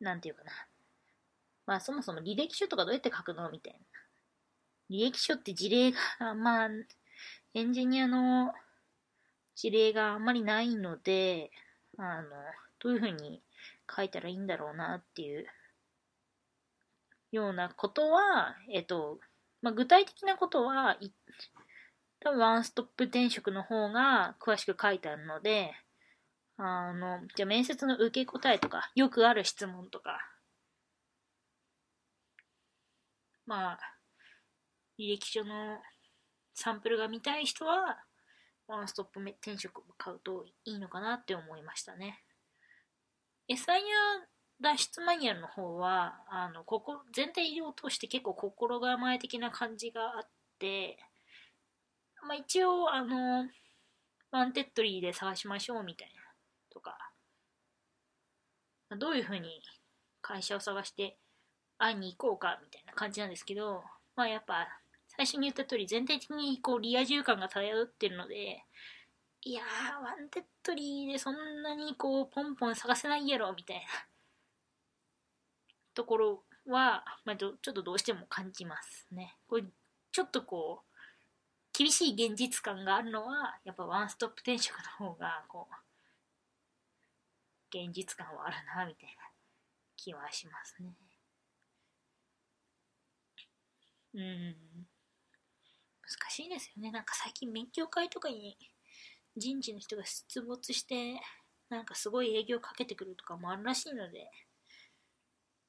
[0.00, 0.52] なんていうかな。
[1.66, 3.78] まあそもそも履歴書とかどうやって書くのみたいな。
[4.90, 6.68] 履歴書って事例が、まあ、
[7.54, 8.52] エンジニアの
[9.54, 11.50] 事例があんまりないので、
[11.96, 12.28] あの、
[12.80, 13.40] どういうふうに
[13.94, 15.46] 書いたらいいんだろうなっていう
[17.30, 19.20] ようなことは、えっと、
[19.62, 20.98] まあ、具体的なことは、
[22.20, 25.72] 多分ワンストップ転職の方が詳しく書いてあるので、
[26.56, 30.18] あの、じゃあ面接の受け答えとか、よくある質問とか、
[33.46, 33.78] まあ、
[34.98, 35.78] 履歴書の
[36.54, 38.04] サンプルが見たい人は、
[38.68, 42.22] ワンストップ転職を買うといいのかなって思いましたね。
[43.48, 43.80] SIR
[44.60, 50.98] 脱出マニュアルの方は、あの、ここ、全体を通して結構心構え的な感じがあって、
[52.22, 53.48] まあ一応、あの、
[54.30, 56.22] Wantedly で探しましょうみたいな、
[56.70, 57.12] とか、
[58.98, 59.62] どういうふうに
[60.20, 61.16] 会社を探して
[61.78, 63.82] 会いに行こうかみたいな感じなんですけど、
[64.16, 64.68] まあやっぱ
[65.08, 68.64] 最初に言った通り全体的にこうリア充感が漂ってるので、
[69.42, 73.82] いやー、 Wantedly でそんなにこうポンポン探せないやろみたいな
[75.94, 79.36] ところは、まあ、ちょっとどうしても感じますね。
[79.48, 79.64] これ
[80.12, 80.89] ちょっとこう
[81.72, 85.74] 厳しい現実感があるのはやっぱワンストップ転職の方がこう
[87.70, 89.30] 現実感はあるなみたいな
[89.96, 90.94] 気はしますね。
[94.14, 94.86] うん。
[96.02, 96.90] 難しいですよね。
[96.90, 98.56] なんか最近勉強会とかに
[99.36, 101.20] 人事の人が出没して、
[101.70, 104.30] なんかすごい営業かけてくるとかもあるらしいので、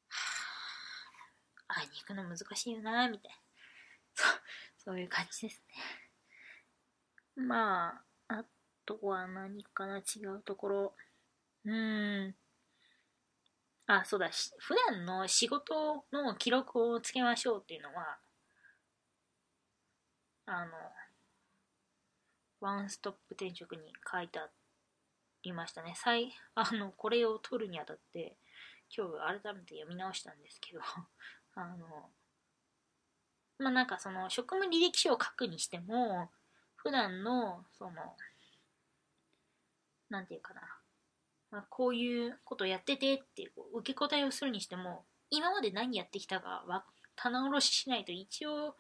[0.10, 0.18] は
[1.70, 3.38] あ、会いに行くの難しいよな、みたいな。
[4.84, 5.64] そう、いう感じです
[7.36, 7.42] ね。
[7.44, 7.90] ま
[8.30, 8.46] あ、あ
[8.86, 10.96] とは何かな、違うところ。
[11.66, 12.36] うーん。
[13.86, 18.20] あ、そうだ、し普段の仕事の記録をつけましょうっていうのは、
[20.46, 20.72] あの、
[22.62, 24.50] ワンストップ転職に書いてあ
[25.44, 25.94] りましたね。
[25.98, 28.38] 再、あの、これを取るにあたって、
[28.96, 30.82] 今日改めて読み直したんですけど、
[31.56, 32.12] あの、
[33.62, 36.32] まあ、なんかその職務履歴書を書くにしても、
[36.76, 37.92] 普段の、その、
[40.10, 40.62] なんていうかな、
[41.52, 46.84] まあ、こういうことやっててっていう受け答えをするにしても、今まで何やってきたかは
[47.16, 48.76] 棚卸ししないと一応、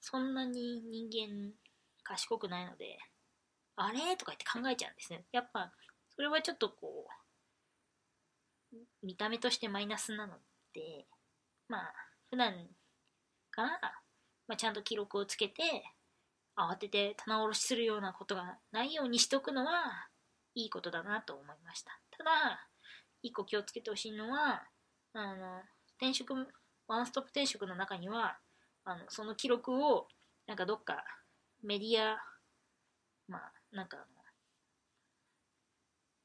[0.00, 1.52] そんなに人間
[2.02, 2.98] 賢くないので、
[3.76, 4.16] あれ？
[4.16, 5.24] とか言って考えちゃうんですね。
[5.32, 5.70] やっぱ、
[6.16, 7.06] それはちょっとこ
[8.72, 10.34] う、見た目としてマイナスなの
[10.72, 11.06] で、
[11.68, 11.94] まあ、
[12.30, 12.54] 普段
[13.68, 13.92] から、
[14.48, 15.62] まあ、ちゃんと記録をつけて、
[16.56, 20.08] 慌てて棚卸しするようなことがないようにしとくのは、
[20.54, 21.98] いいことだなと思いました。
[22.10, 22.68] ただ、
[23.22, 24.64] 一個気をつけてほしいのは、
[25.12, 25.62] あの、
[25.96, 26.34] 転職、
[26.88, 28.38] ワンストップ転職の中には、
[28.84, 30.08] あのその記録を、
[30.46, 31.04] なんかどっか
[31.62, 32.18] メディア、
[33.28, 33.98] まあ、なんか、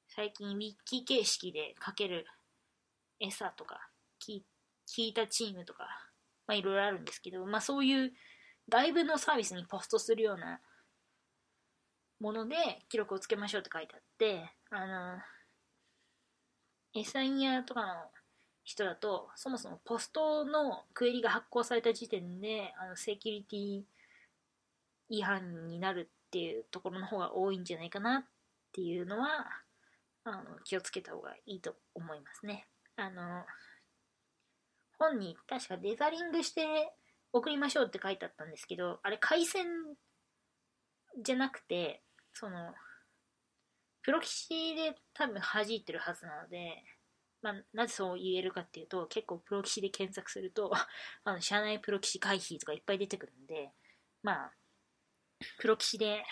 [0.07, 2.25] 最近ウィッキー形式で書ける
[3.19, 4.41] 餌とか、聞
[4.97, 6.04] いたチームとか、
[6.47, 8.11] まあいろいろあるんですけど、まあそういう
[8.69, 10.59] 外部のサービスにポストするような
[12.19, 12.55] もので
[12.89, 15.17] 記録をつけましょうって書いてあって、あの、
[16.93, 17.93] エサインヤとかの
[18.63, 23.83] 人だと、そもそもポストのクエリが発行された時点で、あの、セキュリティ
[25.09, 28.23] 違反になるっていうところの方が多いんじゃないかなっ
[28.73, 29.47] ていうのは
[30.23, 32.67] あの気をつけた方がいいと思いますね。
[32.97, 33.43] あの
[34.99, 36.93] 本に確かデザリングして
[37.33, 39.65] 送りましょうって書いてあったんですけどあれ回線
[41.23, 42.01] じゃなくて
[42.33, 42.73] その
[44.03, 46.83] プロキシで多分弾いてるはずなので、
[47.41, 50.71] まあ、なぜそう言えるかっていうと結構プロキシで検索すると
[51.23, 53.71] あの社内プロキシ回避とかいっぱい出てくるんで
[54.21, 54.53] まあ
[55.57, 56.23] プロ棋士で、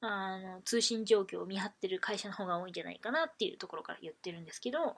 [0.00, 4.96] あの、通信状況を見張ってる会社の方が多いんじゃないかなっていうところから言ってるんですけど、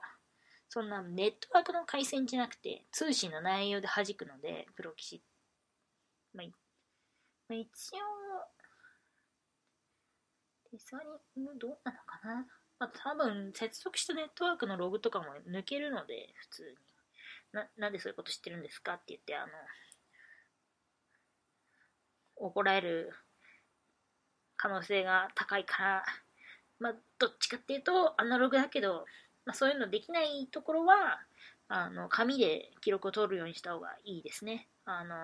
[0.75, 5.23] そんなネットワークの回線じゃなくて、通信の内容で弾くので、プロ棋士。
[6.33, 6.53] まあ、ま
[7.51, 7.97] あ、一応、
[10.73, 10.97] デザ
[11.35, 12.45] リングどうなのかな
[12.77, 16.77] まあ、多分、接続したネットワークのログとかも抜けるので、普通に。
[17.53, 19.53] な、なんでそういうこと知ってるんですかって言って、あの、
[22.35, 23.13] 怒られる
[24.57, 26.05] 可能性が高いから、
[26.79, 29.05] まあ、どっちかっていうとアナログだけど、
[29.45, 31.19] まあ、そういうのできないところは
[31.67, 34.67] あの紙で記録を取るようにした方がいいですね。
[34.85, 35.15] あの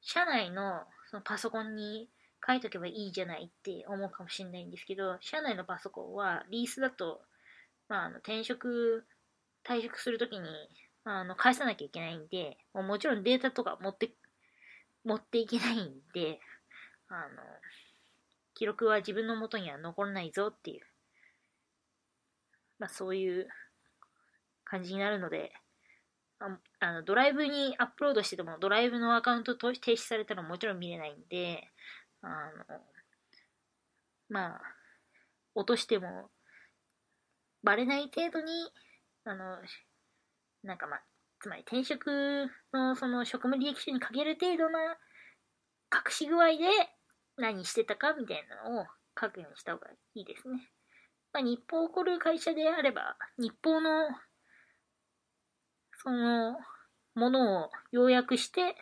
[0.00, 2.08] 社内のそのパソコンに
[2.46, 7.20] 書いとけばいいじゃないって思うかもしれないんですけど、社内のパソコンはリースだと、
[7.88, 9.04] まあ、あの転職、
[9.64, 10.48] 退職するときに
[11.04, 14.10] あの返さなきゃいけないんで、もちろんデータとか持って
[15.04, 16.40] 持っていけないんで、
[17.08, 17.42] あの、
[18.54, 20.82] 記録は自分の元には残らないぞっていう、
[22.78, 23.48] まあそういう
[24.64, 25.52] 感じになるので、
[26.38, 31.68] ああのドライブにアップロードしててもドライブのアカウント停止されたらもちろん見れないんで、
[32.22, 32.80] あの、
[34.28, 34.60] まあ、
[35.54, 36.30] 落としても
[37.62, 38.52] バレない程度に、
[39.24, 39.58] あの、
[40.62, 41.02] なんかまあ、
[41.40, 44.96] つまり転職のその職務履歴書に書ける程度な
[45.92, 46.58] 隠し具合で
[47.36, 48.86] 何してたかみたいなのを
[49.20, 50.70] 書くようにした方がいいですね。
[51.32, 54.08] まあ、日報を起こる会社であれば、日報の
[56.02, 56.56] その
[57.14, 58.76] ものを要約して、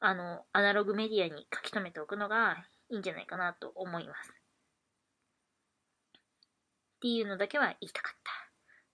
[0.00, 4.30] あの、アナログメディアに書き留めておくのがいいんじゃないかなと思います。
[4.30, 4.34] っ
[7.00, 8.32] ていうのだけは言いたかった。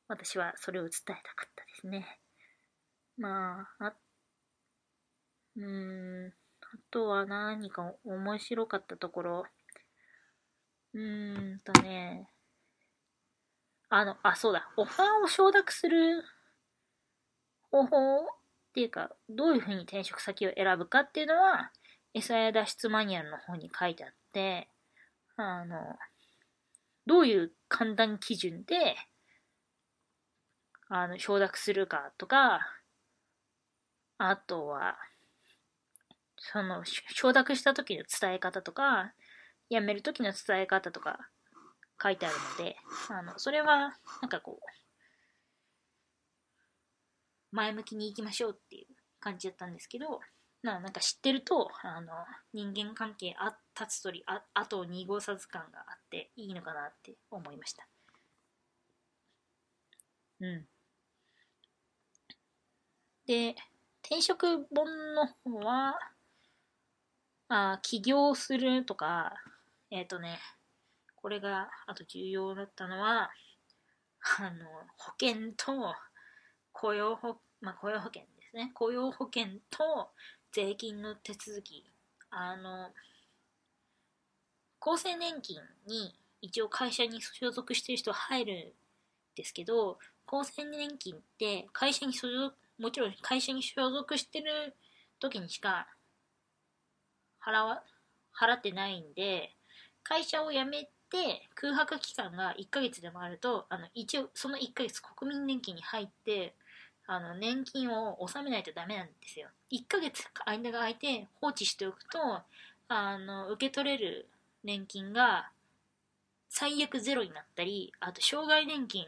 [0.09, 2.21] 私はそれを伝えたかったですね。
[3.19, 3.95] まあ、あ、
[5.57, 6.33] うーん、あ
[6.91, 9.45] とは何か面白かったところ。
[10.95, 12.29] うーんとね、
[13.91, 16.25] あの、あ、そうだ、オファーを承諾する
[17.71, 18.27] 方法っ
[18.75, 21.73] ていうか、どういうふうに転職先を選ぶかっていうのは、
[22.15, 24.69] 餌や脱出マニュアルの方に書いてあって、
[25.37, 25.77] あの、
[27.07, 28.95] どういう判断基準で、
[30.89, 32.61] あの、承諾するかとか、
[34.19, 34.97] あとは、
[36.39, 39.13] その、承諾した時の伝え方とか、
[39.71, 41.29] 辞める時の伝え方とか
[42.01, 42.77] 書いてあるので、
[43.11, 44.65] あの、それは、なんかこう、
[47.51, 48.87] 前向きに行きましょうっていう
[49.21, 50.21] 感じだったんですけど、
[50.63, 52.13] ななんか知ってると、あの、
[52.53, 57.87] 人間関係あ立つ鳥あ後を濁さず感があっていいのかなって思いました。
[60.41, 60.67] うん。
[63.27, 63.55] で、
[64.03, 65.99] 転職本の方は、
[67.49, 69.35] あ起業するとか、
[69.91, 70.39] えっ、ー、とね、
[71.21, 73.31] これが、あと重要だったのは、
[74.39, 74.67] あの、
[74.97, 75.95] 保険と
[76.73, 78.71] 雇用保、まあ、雇用保険ですね。
[78.75, 80.11] 雇用保険と
[80.53, 81.85] 税金の手続き。
[82.31, 82.93] あの、
[84.81, 88.73] 厚生年金に一応会社に所属してる人入るん
[89.35, 94.77] ですけど、厚生年金って会社に所属、もちろん会社に所属してる
[95.19, 95.89] 時にしか
[97.45, 97.83] 払わ、
[98.39, 99.55] 払ってないんで、
[100.03, 106.55] 会社を辞めて空白期間が1ヶ月でもあると、あの、一応その1ヶ月国民年金に入って、
[107.07, 109.49] あの、年金を納めないとダメなんですよ。
[109.71, 112.19] 1ヶ月間が空いて放置しておくと、
[112.89, 114.29] あの、受け取れる
[114.63, 115.51] 年金が
[116.49, 119.07] 最悪ゼロになったり、あと、障害年金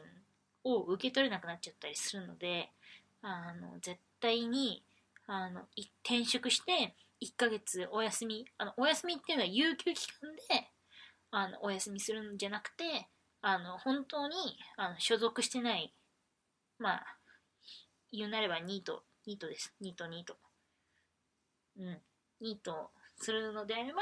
[0.65, 2.71] を受け取れなくなっちゃったりするので、
[3.23, 4.83] あの、絶対に、
[5.27, 5.63] あの、
[6.03, 10.70] 転職して、1ヶ月お休み、あの、お休みっていうのは有給期間で、
[11.31, 13.09] あの、お休みするんじゃなくて、
[13.43, 14.35] あの、本当に、
[14.77, 15.95] あの、所属してない、
[16.79, 17.17] まあ、
[18.13, 19.73] 言うなればニート、ニートです。
[19.81, 20.37] ニート、ニート。
[21.79, 21.99] うん。
[22.41, 24.01] ニートするのであれば、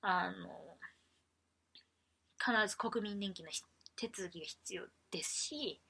[0.00, 0.78] あの、
[2.38, 3.50] 必ず国民年金の
[3.96, 5.82] 手続きが必要ですし、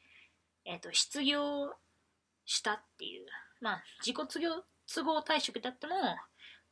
[0.64, 1.74] えっ、ー、と、失業
[2.44, 3.26] したっていう、
[3.60, 5.94] まあ、自己都合都合退職だっても、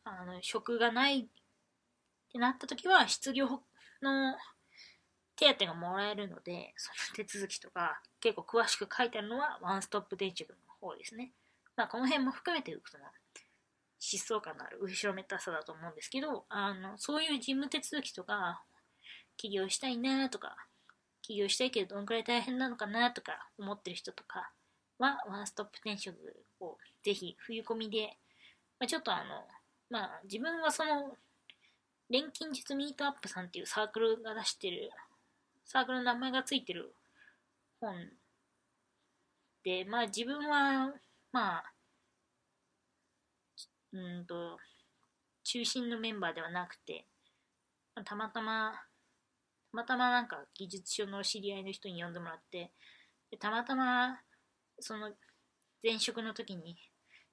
[0.05, 1.29] あの、職がない
[2.37, 3.49] ってなった時は、失業
[4.03, 4.37] の
[5.37, 11.33] 手当がもらえるので、その手続きとか、結構詳しく書いてあるのは、ワンストップ転職の方ですね。
[11.77, 13.05] まあ、この辺も含めて、その、
[13.99, 18.63] 疾走感のある後ろめたさだと思うんですけど、あの、そういう事務手続きとか、
[19.39, 20.57] 起業したいなとか、
[21.23, 24.53] 起業したいけどどんくらい大変なのかなとか思ってる人とか
[24.99, 26.17] は、ワンストップ転職
[26.61, 28.19] をぜひ冬込みで、
[28.79, 29.47] まあ、ちょっとあの、
[29.91, 31.17] まあ自分はその、
[32.09, 34.91] 錬金術ミートアップさんっていうサークルが出してる、
[35.65, 36.95] サークルの名前がついてる
[37.81, 37.95] 本
[39.65, 40.93] で、まあ自分は、
[41.33, 41.73] まあ、
[43.93, 44.59] うんと、
[45.43, 47.07] 中心のメンバーではなくて、
[48.05, 48.73] たまたま
[49.73, 52.73] たまたまなんか技術書の知り合いの人に呼んでもらって、
[53.31, 54.21] でたまたま
[54.81, 55.13] その
[55.83, 56.77] 前職の時に、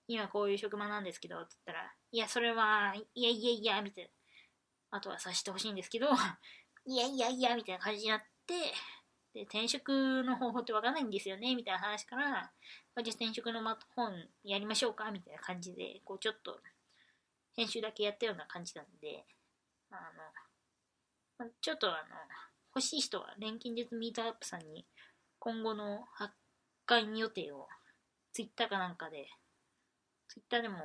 [0.08, 4.10] 今こういう職場なんですけど、って言ったら、いや、それは、いやいやいや、みたいな、
[4.94, 6.08] あとはさしてほしいんですけど、
[6.86, 8.54] いやいやいや、みたいな感じになって、
[9.34, 9.90] で、転職
[10.24, 12.52] の方法ってわかんないんですよね、みたいな話から、ま
[12.98, 16.62] あ、じゃあ転職の本やりましょうか、みたいな感じで、こうちょっと、
[17.56, 19.26] 編集だけやったような感じなんで、
[19.90, 19.96] あ
[21.40, 22.16] の、ちょっとあの、
[22.76, 24.86] 欲しい人は錬金術ミートアップさんに
[25.40, 26.34] 今後の発
[26.86, 27.68] 会予定を
[28.32, 29.28] ツイッターかなんかで、
[30.28, 30.78] ツイッターでも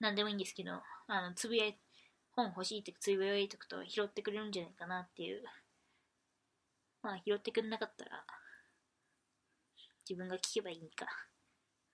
[0.00, 1.78] 何でもいいんですけど、あの、つぶやい、
[2.36, 5.42] 本欲しいってつぶやいとくと拾ってくれるんじゃないかなっていう。
[7.02, 8.24] まあ、拾ってくれなかったら、
[10.08, 11.06] 自分が聞けばいいか。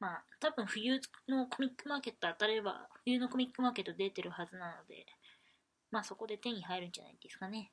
[0.01, 5.07] まあ、多分冬のコミックマーケット当たれば、冬のコミックマーケット出てるはずなので、
[5.91, 7.73] まあそこで手に入るんじゃないですかね。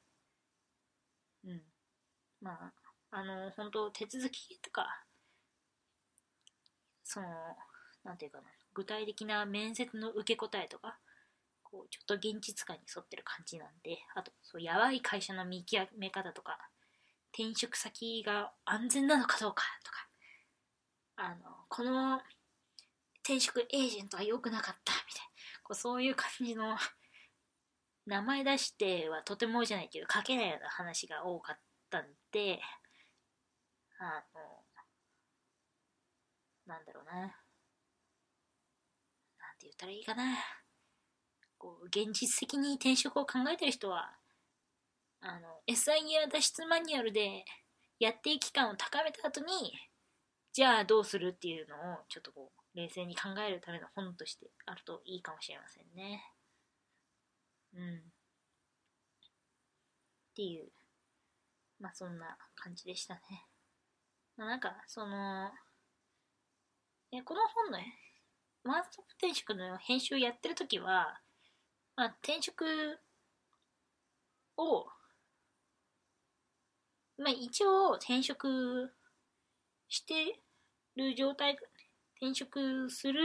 [1.45, 1.61] うん。
[2.41, 2.73] まあ、
[3.11, 5.05] あの、本当手続きとか、
[7.03, 7.27] その、
[8.03, 8.43] なんていうかな、
[8.73, 10.97] 具体的な面接の受け答えとか、
[11.75, 16.57] こう、ちょっと現実感に沿ってる感じなんで、あと、そう、やばい会社の見極め方とか、
[17.33, 20.07] 転職先が安全なのかどうかとか、
[21.17, 22.21] あの、この
[23.23, 26.77] 転職エージェントは良くなかったみたいな、こうそういう感じの
[28.05, 31.59] 名前出してはとてもじゃないけど書けないような話が多かっ
[31.89, 32.61] たんで、
[33.99, 34.63] あの、
[36.65, 37.13] なんだろうな。
[37.13, 37.31] なん
[39.59, 40.64] て言ったらいいかな。
[41.57, 44.17] こう、現実的に転職を考えてる人は、
[45.21, 47.45] あの、SIR 脱出マニュアルで
[47.99, 49.73] やっていき感を高めた後に、
[50.53, 51.79] じゃあどうするっていうのを
[52.09, 56.23] ちょっとこう、冷静に考えるための本としてあるといいかもしれませんね。
[57.73, 57.97] うん。
[57.97, 58.01] っ
[60.35, 60.71] ていう、
[61.79, 63.21] まあそんな感じでしたね。
[64.37, 65.51] まあなんか、その、
[67.11, 67.79] えこの本の
[68.63, 71.21] ワンストップ転職の編集をやってる時は、
[71.95, 72.65] まあ転職
[74.57, 74.85] を、
[77.17, 78.91] まあ一応転職
[79.87, 80.39] して
[80.95, 81.57] る状態、
[82.21, 83.19] 転職する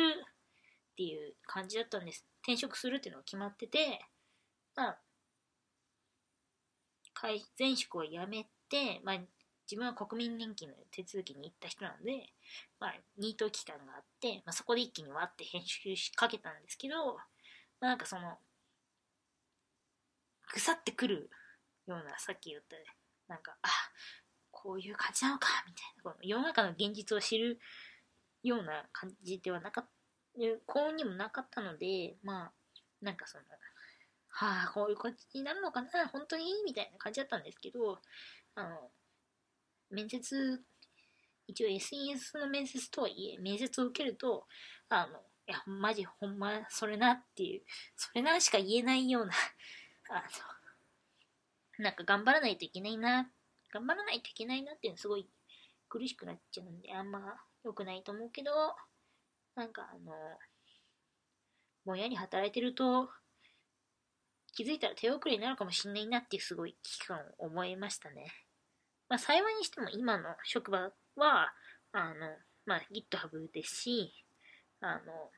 [0.93, 2.25] っていう感じだったんです。
[2.43, 4.01] 転職するっていうのが決まってて、
[4.77, 4.99] まあ、
[7.59, 9.19] 前職を辞めて、まあ、
[9.71, 12.31] 自分は国民年金の手続きに行った人なので、
[12.79, 17.21] まあ、ニート期間があって、まあ、そこで一気にわって編集しかけたんですけど、ま
[17.83, 18.39] あ、なんかその、
[20.53, 21.31] 腐ってくる
[21.87, 22.85] ような、さっき言ったね、
[23.29, 23.69] なんか、あ、
[24.51, 27.59] こういう感じなのか、みたいな、この世の中の現実を知る
[28.43, 29.91] ような感じではなかった、
[30.67, 32.53] 幸運にもなかったので、まあ、
[33.01, 33.45] なんかその、
[34.29, 36.63] はあ、こういう感じになるのかな、本当に？
[36.65, 38.01] みたいな感じだったんですけど、
[38.55, 38.91] あの、
[39.91, 40.63] 面接、
[41.49, 44.47] 一応 SES の面接とはいえ、面接を受けると、
[44.89, 47.63] あの、いや、マジほんま、それなっていう、
[47.97, 49.33] それなしか言えないような
[50.11, 50.23] あの、
[51.85, 53.33] なんか頑張らないといけないな、
[53.73, 55.29] 頑張らないといけないなっていうのすごい
[55.89, 58.75] 苦しくなっちゃうんで、あんま良くないと思うけど、
[59.55, 60.39] なんかあの、
[61.85, 63.11] ぼんやり働いてると、
[64.53, 68.33] 気づいたら手遅れになるかもしんないなっていうすごい危機感を思いましたね。
[69.09, 71.55] まあ幸いにしても今の職場は、
[71.93, 72.37] あの、
[72.67, 74.13] まあ GitHub ですし、
[74.81, 75.31] あの、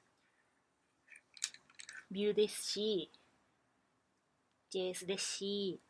[2.10, 3.12] ビューですし、
[4.72, 5.80] JS ですし、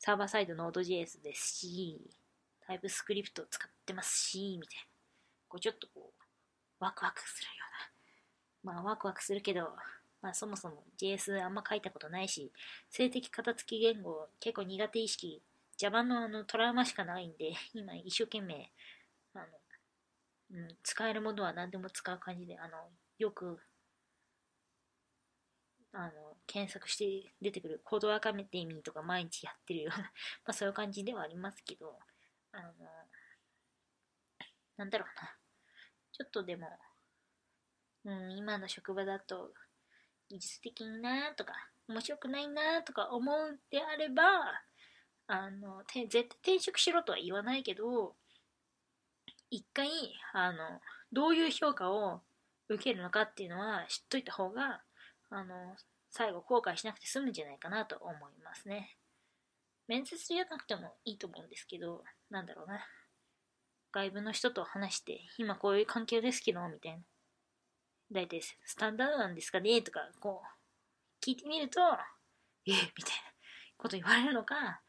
[0.00, 2.00] サーバーサイド Node.js ですし、
[2.66, 4.84] タイプスクリプトを使ってますし、みたいな。
[5.48, 7.52] こうちょっとこう、ワクワクするよ
[8.64, 8.74] うな。
[8.74, 9.76] まあワクワクするけど、
[10.22, 12.50] まあそもそも JS あんま書いたことないし、
[12.90, 15.40] 性的片付き言語結構苦手意識、
[15.76, 18.72] Java のあのトラウマしかないんで、今一生懸命、
[19.34, 19.44] あの、
[20.50, 23.60] うん、使えるものは何でも使う感じで、あの、よく、
[25.92, 30.04] あの、検索して出てくるコードアカメデミーとか毎日やってるような
[30.44, 31.98] まあそういう感じではありますけど、
[32.52, 32.72] あの、
[34.76, 35.36] なんだろうな。
[36.12, 36.78] ちょっとでも、
[38.04, 39.52] うん、今の職場だと
[40.28, 41.54] 技術的になとか、
[41.88, 44.22] 面白くないなとか思うんであれば、
[45.28, 48.16] あの、絶対転職しろとは言わないけど、
[49.50, 49.88] 一回、
[50.32, 50.80] あの、
[51.12, 52.22] どういう評価を
[52.68, 54.82] 受けるのかっていうのは知っといた方が、
[55.30, 55.76] あの、
[56.16, 58.96] 最後後悔しなくて済むんじゃないかなと思いますね。
[59.86, 62.80] 面接じゃなくてもいいと思うんですけど、なんだろうな。
[63.92, 67.02] 外部の人と話して、今こういう環境ですけど、みたいな。
[68.10, 71.80] 大体スタンダードなんですかねとか、こう、聞いてみると、
[72.64, 73.32] ええみたいな
[73.76, 74.80] こと言われるのか、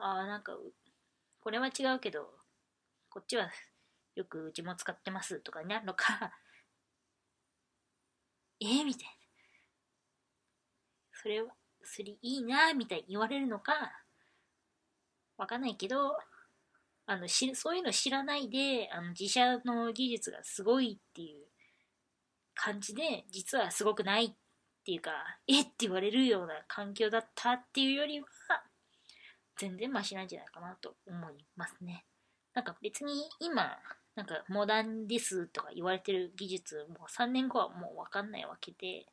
[0.00, 0.56] ああ、なんか、
[1.40, 2.26] これは違うけど、
[3.10, 3.50] こっちは
[4.14, 6.32] よくうちも使ってますとかになるのか、
[8.60, 9.17] えみたいな。
[11.20, 11.52] それは、
[11.82, 13.72] それいいなみたいに言われるのか、
[15.36, 16.16] わかんないけど、
[17.06, 21.46] あのしそういうの知らないであの自社の技術がすごいっていう
[22.54, 24.32] 感じで、実はすごくないっ
[24.84, 25.10] ていうか、
[25.46, 28.26] えって言われるような環境だったっていうよりは、
[29.56, 32.04] 全然マシなんじゃないかなと思いますね。
[32.54, 33.76] なんか別に今、
[34.14, 39.06] なんかモダンですとか言われてる技術、もう3年後はもうわかんないわけで、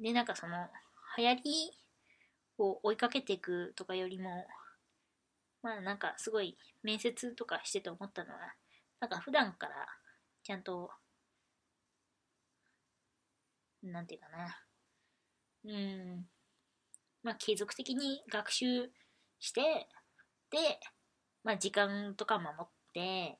[0.00, 0.68] で、なんかその、
[1.16, 1.70] 流行り
[2.58, 4.46] を追いかけていくとかよりも、
[5.62, 8.38] まあなんかすごい面接とかしてて思ったのは、
[9.00, 9.86] なんか普段から
[10.42, 10.90] ちゃんと、
[13.82, 14.64] なんていうかな。
[15.64, 16.26] うん。
[17.22, 18.90] まあ、継続的に学習
[19.38, 19.88] して、
[20.50, 20.80] で、
[21.44, 23.38] まあ、時間とか守って、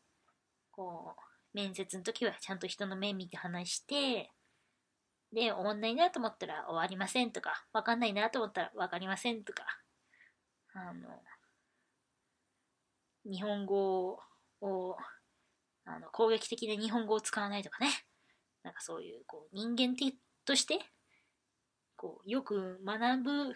[0.73, 1.23] こう、
[1.55, 4.31] 面接の時はちゃんと人の目見て話して、
[5.32, 9.65] で、終わんないなと思ったら終わりませんとか、わかんないなと思ったらわかりませんとか、
[10.74, 11.23] あの、
[13.24, 14.19] 日本語
[14.61, 14.97] を
[15.85, 17.90] あの攻撃的な日本語を使わないとかね。
[18.62, 20.78] なんかそういうこう人間的として
[21.97, 23.55] こうよく学ぶ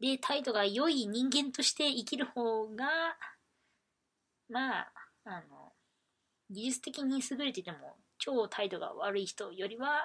[0.00, 2.86] で態度が良い人間として生きる方が
[4.50, 4.92] まあ
[5.24, 5.72] あの
[6.50, 10.04] 技術的に優れてても超態度が悪い人よりは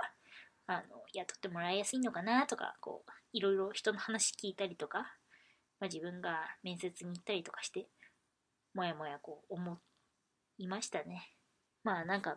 [0.66, 0.82] あの
[1.14, 5.00] 雇ってもらいやすいのかなとかこういろいろ人の話聞いたりとか、
[5.80, 7.86] まあ、自分が面接に行ったりとかして
[8.74, 9.78] もやもやこう思
[10.58, 11.34] いましたね。
[11.84, 12.36] まあなんかあ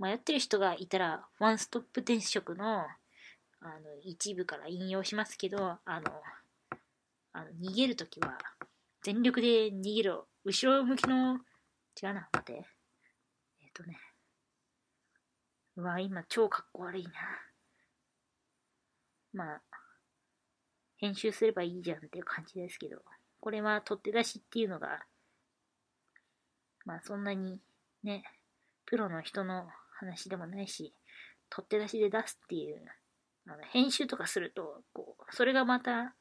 [0.00, 2.84] の、迷ってる人がいたら、ワンストップ転職の、あ
[3.64, 3.70] の、
[4.02, 6.02] 一部から引用しますけど、あの、
[7.32, 8.36] あの逃げるときは、
[9.02, 10.26] 全力で逃げろ。
[10.44, 11.36] 後ろ向きの、
[12.02, 12.66] 違うな、待って。
[13.72, 13.98] っ、とね。
[15.76, 17.10] うわ、今超かっこ悪いな。
[19.32, 19.62] まあ、
[20.98, 22.98] 編集すればいいじゃんっていう感じですけど、
[23.40, 25.00] これは取って出しっていうのが
[26.84, 27.58] まあそんなに
[28.02, 28.24] ね、
[28.86, 29.66] プロの人の
[29.98, 30.94] 話でもないし、
[31.50, 32.82] 取って出しで出すっていう、
[33.46, 36.14] あの編集とかすると、こう、それがまた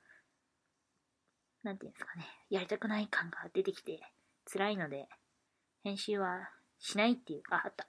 [1.64, 4.00] なんていうんですかね、やりたくない感が出てきて
[4.52, 5.08] 辛いので、
[5.84, 6.50] 編集は
[6.82, 7.86] しないっていう、あ、あった。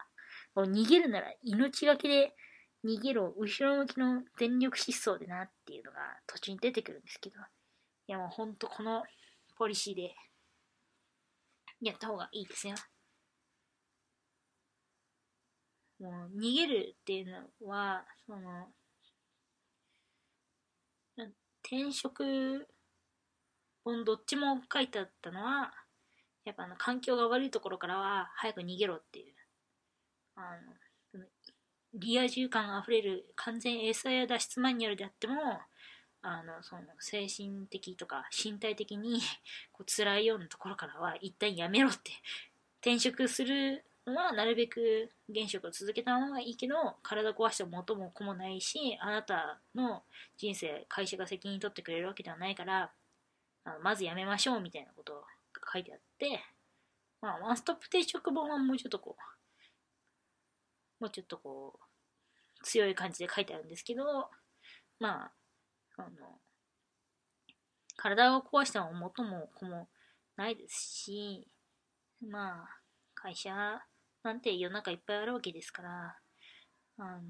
[0.54, 2.36] 逃げるなら命がけで
[2.84, 9.02] 逃げろ、後ろ向きの全力疾走でなっていうのが途中に出てくるんですけど、いやもうほんとこの
[9.56, 10.14] ポリシーで
[11.80, 12.74] やった方がいいですよ。
[16.00, 17.26] もう逃げるっていう
[17.62, 18.66] のは、その、
[21.64, 22.66] 転職
[23.84, 25.72] 本どっちも書いてあったのは、
[26.44, 29.34] やっぱあの環境が悪いところからは早く逃げろっていう。
[30.34, 30.40] あ
[31.14, 31.24] の、
[31.94, 35.34] リア充感あふれる完全餌や脱出マニュアルであっても、
[36.22, 39.20] あの、その精神的とか身体的に
[39.72, 42.12] こう辛いようなところからは一旦やめろって
[42.80, 50.02] 転職するのはなるべく現職を続けた方がいいけど体壊しても元も子もないしあなたの
[50.36, 52.92] 人生会社が責任取ってくれるわけではないから
[53.64, 55.24] あのまずやめましょうみたいなことを
[55.62, 56.40] が書いてあって
[57.20, 59.16] まあワンストップ転職本はもうちょっとこ
[61.00, 64.04] うもうちょっとこう強い感じで書いてあるんですけど
[65.00, 65.32] まあ
[65.96, 66.40] あの、
[67.96, 69.88] 体を壊したも元も子も
[70.36, 71.46] ないですし、
[72.20, 72.78] まあ、
[73.14, 73.50] 会社
[74.22, 76.16] なんて世の中いっぱいあるわけですから、
[76.98, 77.20] あの、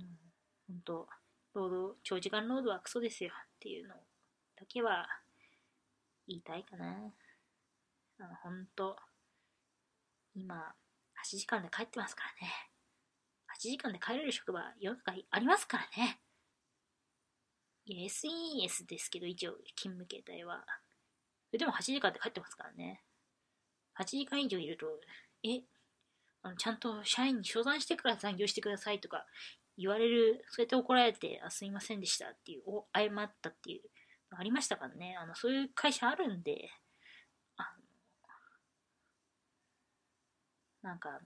[0.68, 1.08] 本当
[1.54, 5.06] 労働、長時間労働はクソですよっていうのだけは
[6.28, 7.12] 言いたいかな。
[8.22, 8.96] あの、本当
[10.34, 12.52] 今、8時間で帰ってますからね。
[13.58, 16.20] 8時間で帰れる職場、世の中ありますからね。
[17.84, 20.64] いや、SES ですけど、一応、勤務形態は。
[21.50, 23.02] でも8時間って帰ってますからね。
[23.98, 24.86] 8時間以上いると、
[25.42, 25.62] え、
[26.42, 29.26] あのちゃんと社員に相談してから残業してくださいとか
[29.76, 33.82] 言われる、そうやって怒られて、あ、すいませんでしたっていう、お、謝ったっていう
[34.32, 35.16] のありましたからね。
[35.18, 36.70] あの、そういう会社あるんで、
[37.56, 37.82] あの、
[40.82, 41.18] なんかあの、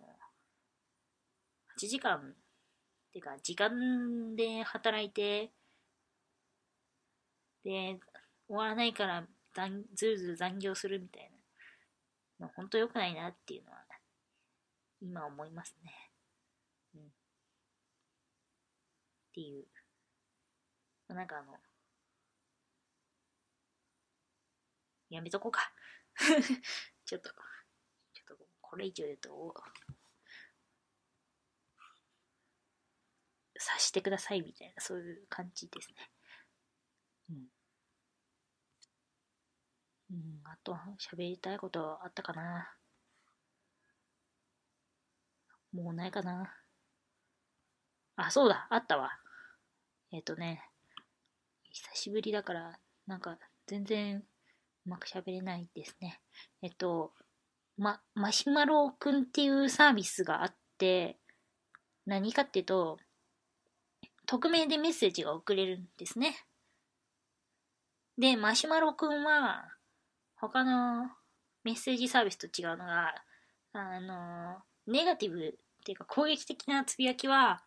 [1.76, 5.50] 8時間、っていうか、時間で働いて、
[7.64, 7.98] で、
[8.48, 9.26] 終わらないから
[9.94, 11.30] ずるずる残業するみたい
[12.38, 13.78] なの、本当良くないなっていうのは、
[15.00, 16.10] 今思いますね。
[16.94, 17.00] うん。
[17.02, 17.04] っ
[19.34, 21.14] ていう。
[21.14, 21.58] なんかあの、
[25.10, 25.72] やめとこうか。
[27.04, 27.30] ちょっと、
[28.76, 29.54] これ以上言うと、
[33.58, 36.10] 察してくださいみたいな、そういう感じですね。
[37.30, 37.36] うん。
[40.10, 42.70] うん、あと喋りたいことあったかな？
[45.72, 46.54] もうないかな？
[48.16, 49.10] あ、そうだ、あったわ。
[50.12, 50.62] えっ、ー、とね、
[51.70, 56.20] 久しぶりだから、なんか全然うまく喋れないですね。
[56.60, 57.14] えっと、
[57.78, 61.18] ま、マシュマロくんっていうサービスがあって、
[62.06, 62.98] 何かっていうと、
[64.26, 66.46] 匿名でメッセージが送れるんですね。
[68.18, 69.68] で、マシュマロくんは、
[70.36, 71.10] 他の
[71.64, 73.14] メッセージサービスと違うのが、
[73.72, 75.52] あの、ネガティブっ
[75.84, 77.62] ていうか攻撃的なつぶやきは、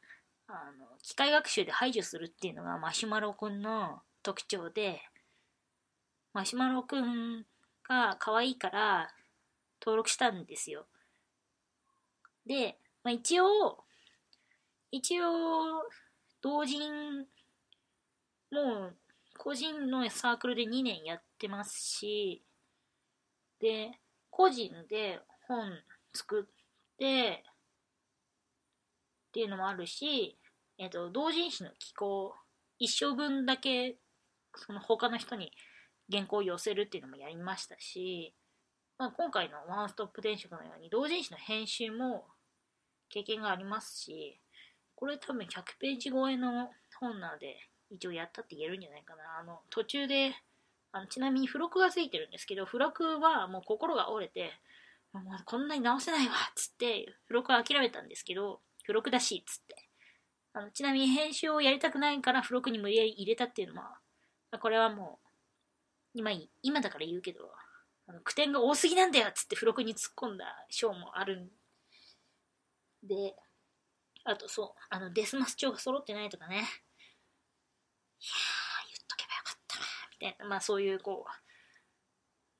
[0.47, 5.01] あの、機械学習で排除するっていうのがマシュマロくんの特徴で、
[6.33, 7.45] マシュマロくん
[7.87, 9.09] が可愛いから
[9.81, 10.85] 登録したんですよ。
[12.45, 13.83] で、まあ、一応、
[14.91, 15.83] 一応、
[16.41, 17.27] 同人、
[18.51, 18.97] もう、
[19.37, 22.43] 個人のサークルで2年やってますし、
[23.59, 23.91] で、
[24.29, 25.71] 個人で本
[26.13, 27.43] 作って、
[29.29, 30.37] っていうのもあるし、
[30.77, 32.33] えっ、と、同人誌の寄稿、
[32.79, 33.97] 一生分だけ、
[34.55, 35.51] その他の人に
[36.11, 38.33] 原稿を寄せるっていうのもやりましたし、
[38.99, 42.25] まあ、今回のワンストップ転職のように同人誌の編集も
[43.09, 44.37] 経験がありますし、
[44.95, 45.47] これ多分100
[45.79, 46.69] ページ超えの
[46.99, 47.55] 本なので、
[47.89, 49.39] 一応やったって言えるんじゃないかな。
[49.39, 50.35] あの、途中で
[50.91, 54.51] あのちなみに付録がついてるんですけど、付録はもう心が折れて、
[55.13, 59.75] もうこんなに直せないわっつって、付録は諦めたんですけど、付録だしっつって。
[60.51, 63.99] あのちなみに編集をやりたくないから付録に無理やり入れたっていうのは、
[64.59, 65.27] これはもう、
[66.15, 66.31] 今、
[66.63, 67.51] 今だから言うけど、
[68.09, 71.51] あの句点が多すぎなんだよっつって付録に突っ込んだ章もあるん
[73.07, 73.35] で、
[74.25, 76.55] あとそう、あのデスマス帳が揃ってないとかね。
[76.57, 81.27] いやー、で、まあそういうこ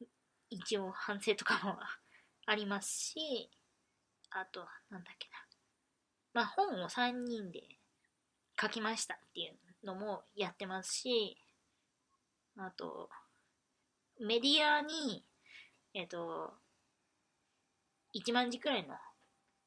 [0.01, 0.05] う、
[0.51, 1.79] 一応反省とかも
[2.45, 3.49] ありますし、
[4.29, 5.35] あと、なんだっけな。
[6.33, 7.63] まあ本を3人で
[8.61, 11.37] 書きましたっていうのもやってますし、
[12.55, 13.09] あと、
[14.19, 15.25] メディアに、
[15.93, 16.53] えっ、と、
[18.13, 18.95] 1万字くらいの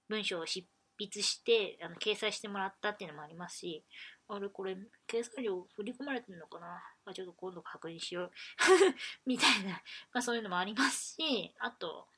[0.09, 0.65] 文章を執
[0.99, 3.85] 筆してあの掲載してもらったっていうのもありますし、
[4.29, 4.77] あれこれ、
[5.09, 6.83] 掲載料振り込まれてるのかな？
[7.05, 8.31] あ、ちょっと今度確認しよう。
[9.27, 9.83] みたいな、
[10.13, 12.09] まあそういうのもありますし、あと、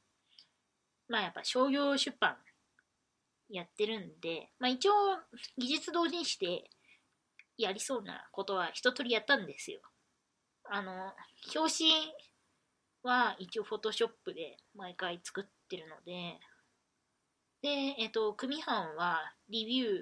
[1.09, 2.37] まあやっぱ商業出版
[3.49, 4.93] やってるんで、まあ一応
[5.59, 6.71] 技術同人誌で
[7.57, 9.81] やりそうなことは一通りやったんですよ。
[10.65, 11.15] あの、
[11.55, 12.15] 表紙
[13.05, 16.41] は一応フォトショップで毎回作ってるので、
[17.63, 17.69] で、
[17.99, 20.01] えっと、組版はリビュー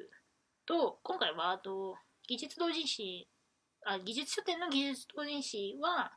[0.66, 1.96] と、今回はあと、
[2.28, 3.28] 技術同人誌、
[3.84, 6.12] あ、技術書店の技術同人誌は、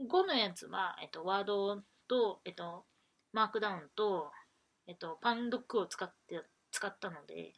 [0.00, 1.76] 5のやつは、えっと、ワード
[2.08, 2.84] と、えっと、
[3.32, 4.30] マークダウンと、
[4.86, 7.52] えっと、パンドックを使って、使ったので、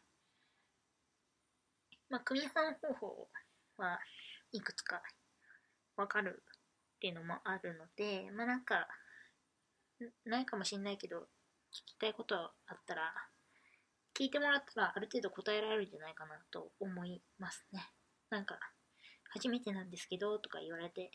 [2.10, 3.28] まあ、組版方法
[3.76, 3.98] は
[4.52, 5.02] いくつか
[5.96, 6.42] わかる
[6.96, 8.88] っていうのもあるので、まあなんか、
[10.24, 11.20] ないかもしんないけど、
[11.72, 13.12] 聞きたいことあったら、
[14.18, 17.90] 聞いてもらったらある程度答えられるんじゃないかなと思いますね。
[18.30, 18.58] なんか、
[19.30, 21.10] 初めてなんですけどとか言われて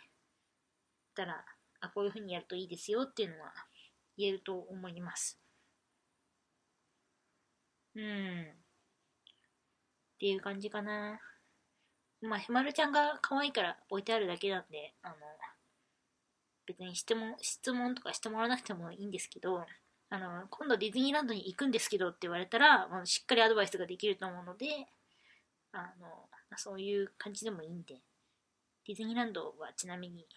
[1.16, 1.46] たら、
[1.80, 3.54] あ、こういう風にやるといいですよっていうのは
[4.18, 5.40] 言えると思います。
[7.96, 8.42] うん。
[8.42, 11.20] っていう感じかな。
[12.22, 15.16] まあ、ひまるちゃんが可愛いから置いてあるだけなんで、あの、
[16.70, 19.66] 別に質問、質問とかしてもらわなくてもいいんですけど、
[20.12, 24.68] あの、今度ディズニーランドに行くんですけどって言われたら、まあ、しっかりアドバイスができると思うので、
[25.72, 27.96] あの、そういう感じでもいいんで、
[28.86, 30.28] ディズニーランドはちなみに、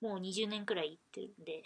[0.00, 1.62] もう20年くらい行ってるんで、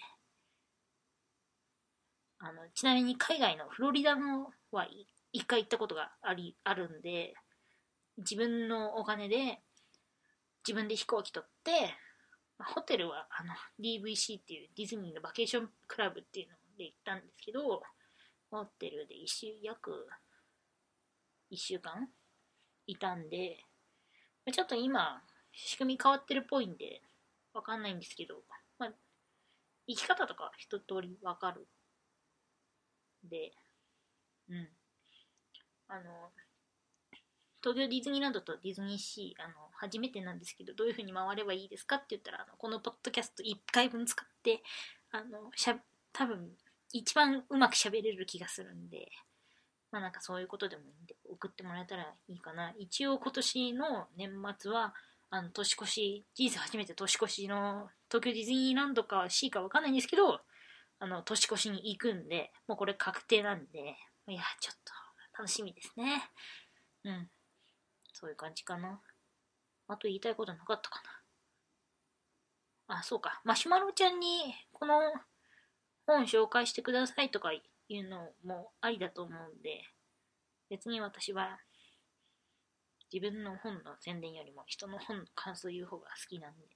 [2.39, 4.89] あの、ちなみに海外のフロリダのは
[5.33, 7.35] 一回行ったことがあり、あるんで、
[8.19, 9.61] 自分のお金で、
[10.67, 11.95] 自分で飛行機取って、
[12.65, 17.83] ホテルはあの DVC っていうディズニーのバケーションクラブっていうので行ったんですけど、
[18.51, 20.07] ホテルで一週、約
[21.51, 22.09] 1週間
[22.87, 23.59] いたんで、
[24.53, 25.23] ちょっと今、
[25.53, 27.03] 仕組み変わってるっぽいんで、
[27.55, 28.35] わかんないんですけど、
[28.79, 28.93] まあ、
[29.87, 31.67] 生き方とか一通りわかる。
[33.25, 33.53] で、
[34.49, 34.69] うん。
[35.89, 36.33] あの、
[37.63, 44.63] 東京ディズニーランドとディズニーシー、あの、初めてなんですけど、どういう風に回ればいいですかって言ったら、あのこのポッドキャスト1回分使って、
[45.13, 45.77] あの、しゃ、
[46.13, 46.51] 多分、
[46.93, 49.09] 一番うまく喋れる気がするんで、
[49.93, 52.75] まあなんかそういうことでもいいんで、送ってもらえたらいいかな。
[52.79, 54.95] 一応今年の年末は、
[55.31, 60.41] あの、年越し、人生初めて年越しの、東京ディズニーランドか C かわかんないんですけど、
[60.99, 63.97] あの、年越しに行くんで、もうこれ確定なんで、
[64.29, 64.93] いや、ちょっと
[65.39, 66.31] 楽しみですね。
[67.05, 67.31] うん。
[68.23, 69.01] そういう感じかな。
[69.89, 71.03] あと言いたいことなかったか
[72.87, 72.99] な。
[72.99, 73.43] あ、そうか。
[73.43, 75.13] マシュマロちゃんに、この
[76.07, 79.83] 本紹介してくださいとかいうのもありだと思うんで、
[80.71, 81.59] 別に私は
[83.13, 86.67] 自分の本の宣伝よりも人の本の感想言う方が好きなんで、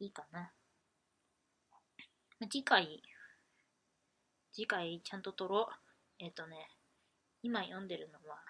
[0.00, 0.50] いいかな。
[2.50, 3.00] 次回、
[4.52, 5.74] 次回ちゃんと撮ろう。
[6.18, 6.70] えっ、ー、とね、
[7.44, 8.49] 今読んでるのは、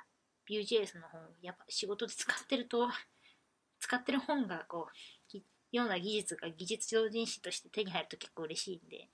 [0.51, 2.91] Vue.js の本、やっぱ仕事で使ってると、
[3.79, 5.39] 使ってる本がこう、
[5.73, 9.09] ような技術が技術同人誌として手に入ると結構嬉しいんで、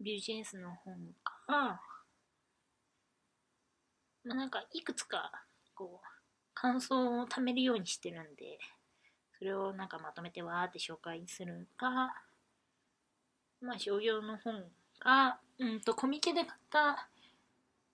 [0.00, 1.80] ビュージェンスの本か、
[4.24, 5.30] まあ、なんかいくつか
[5.74, 6.06] こう
[6.52, 8.58] 感想を貯めるようにしてるんで
[9.38, 12.14] それをなんかまとめてわーって紹介するか
[13.60, 14.64] まあ商業の本
[14.98, 17.08] かうんとコミケで買った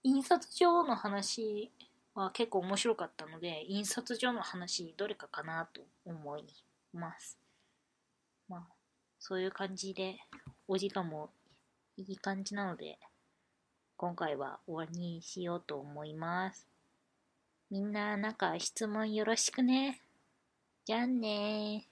[0.02, 1.70] 印刷所の話
[2.14, 6.44] は結構面白かったので印刷所の話どれかかなと思い
[6.92, 7.38] ます
[8.48, 8.66] まあ
[9.18, 10.16] そういう感じで
[10.66, 11.30] お時間も
[11.96, 12.98] いい感じなので、
[13.96, 16.66] 今回は終わりにしようと思います。
[17.70, 20.00] みんな、なんか質問よろしくね。
[20.86, 21.86] じゃあね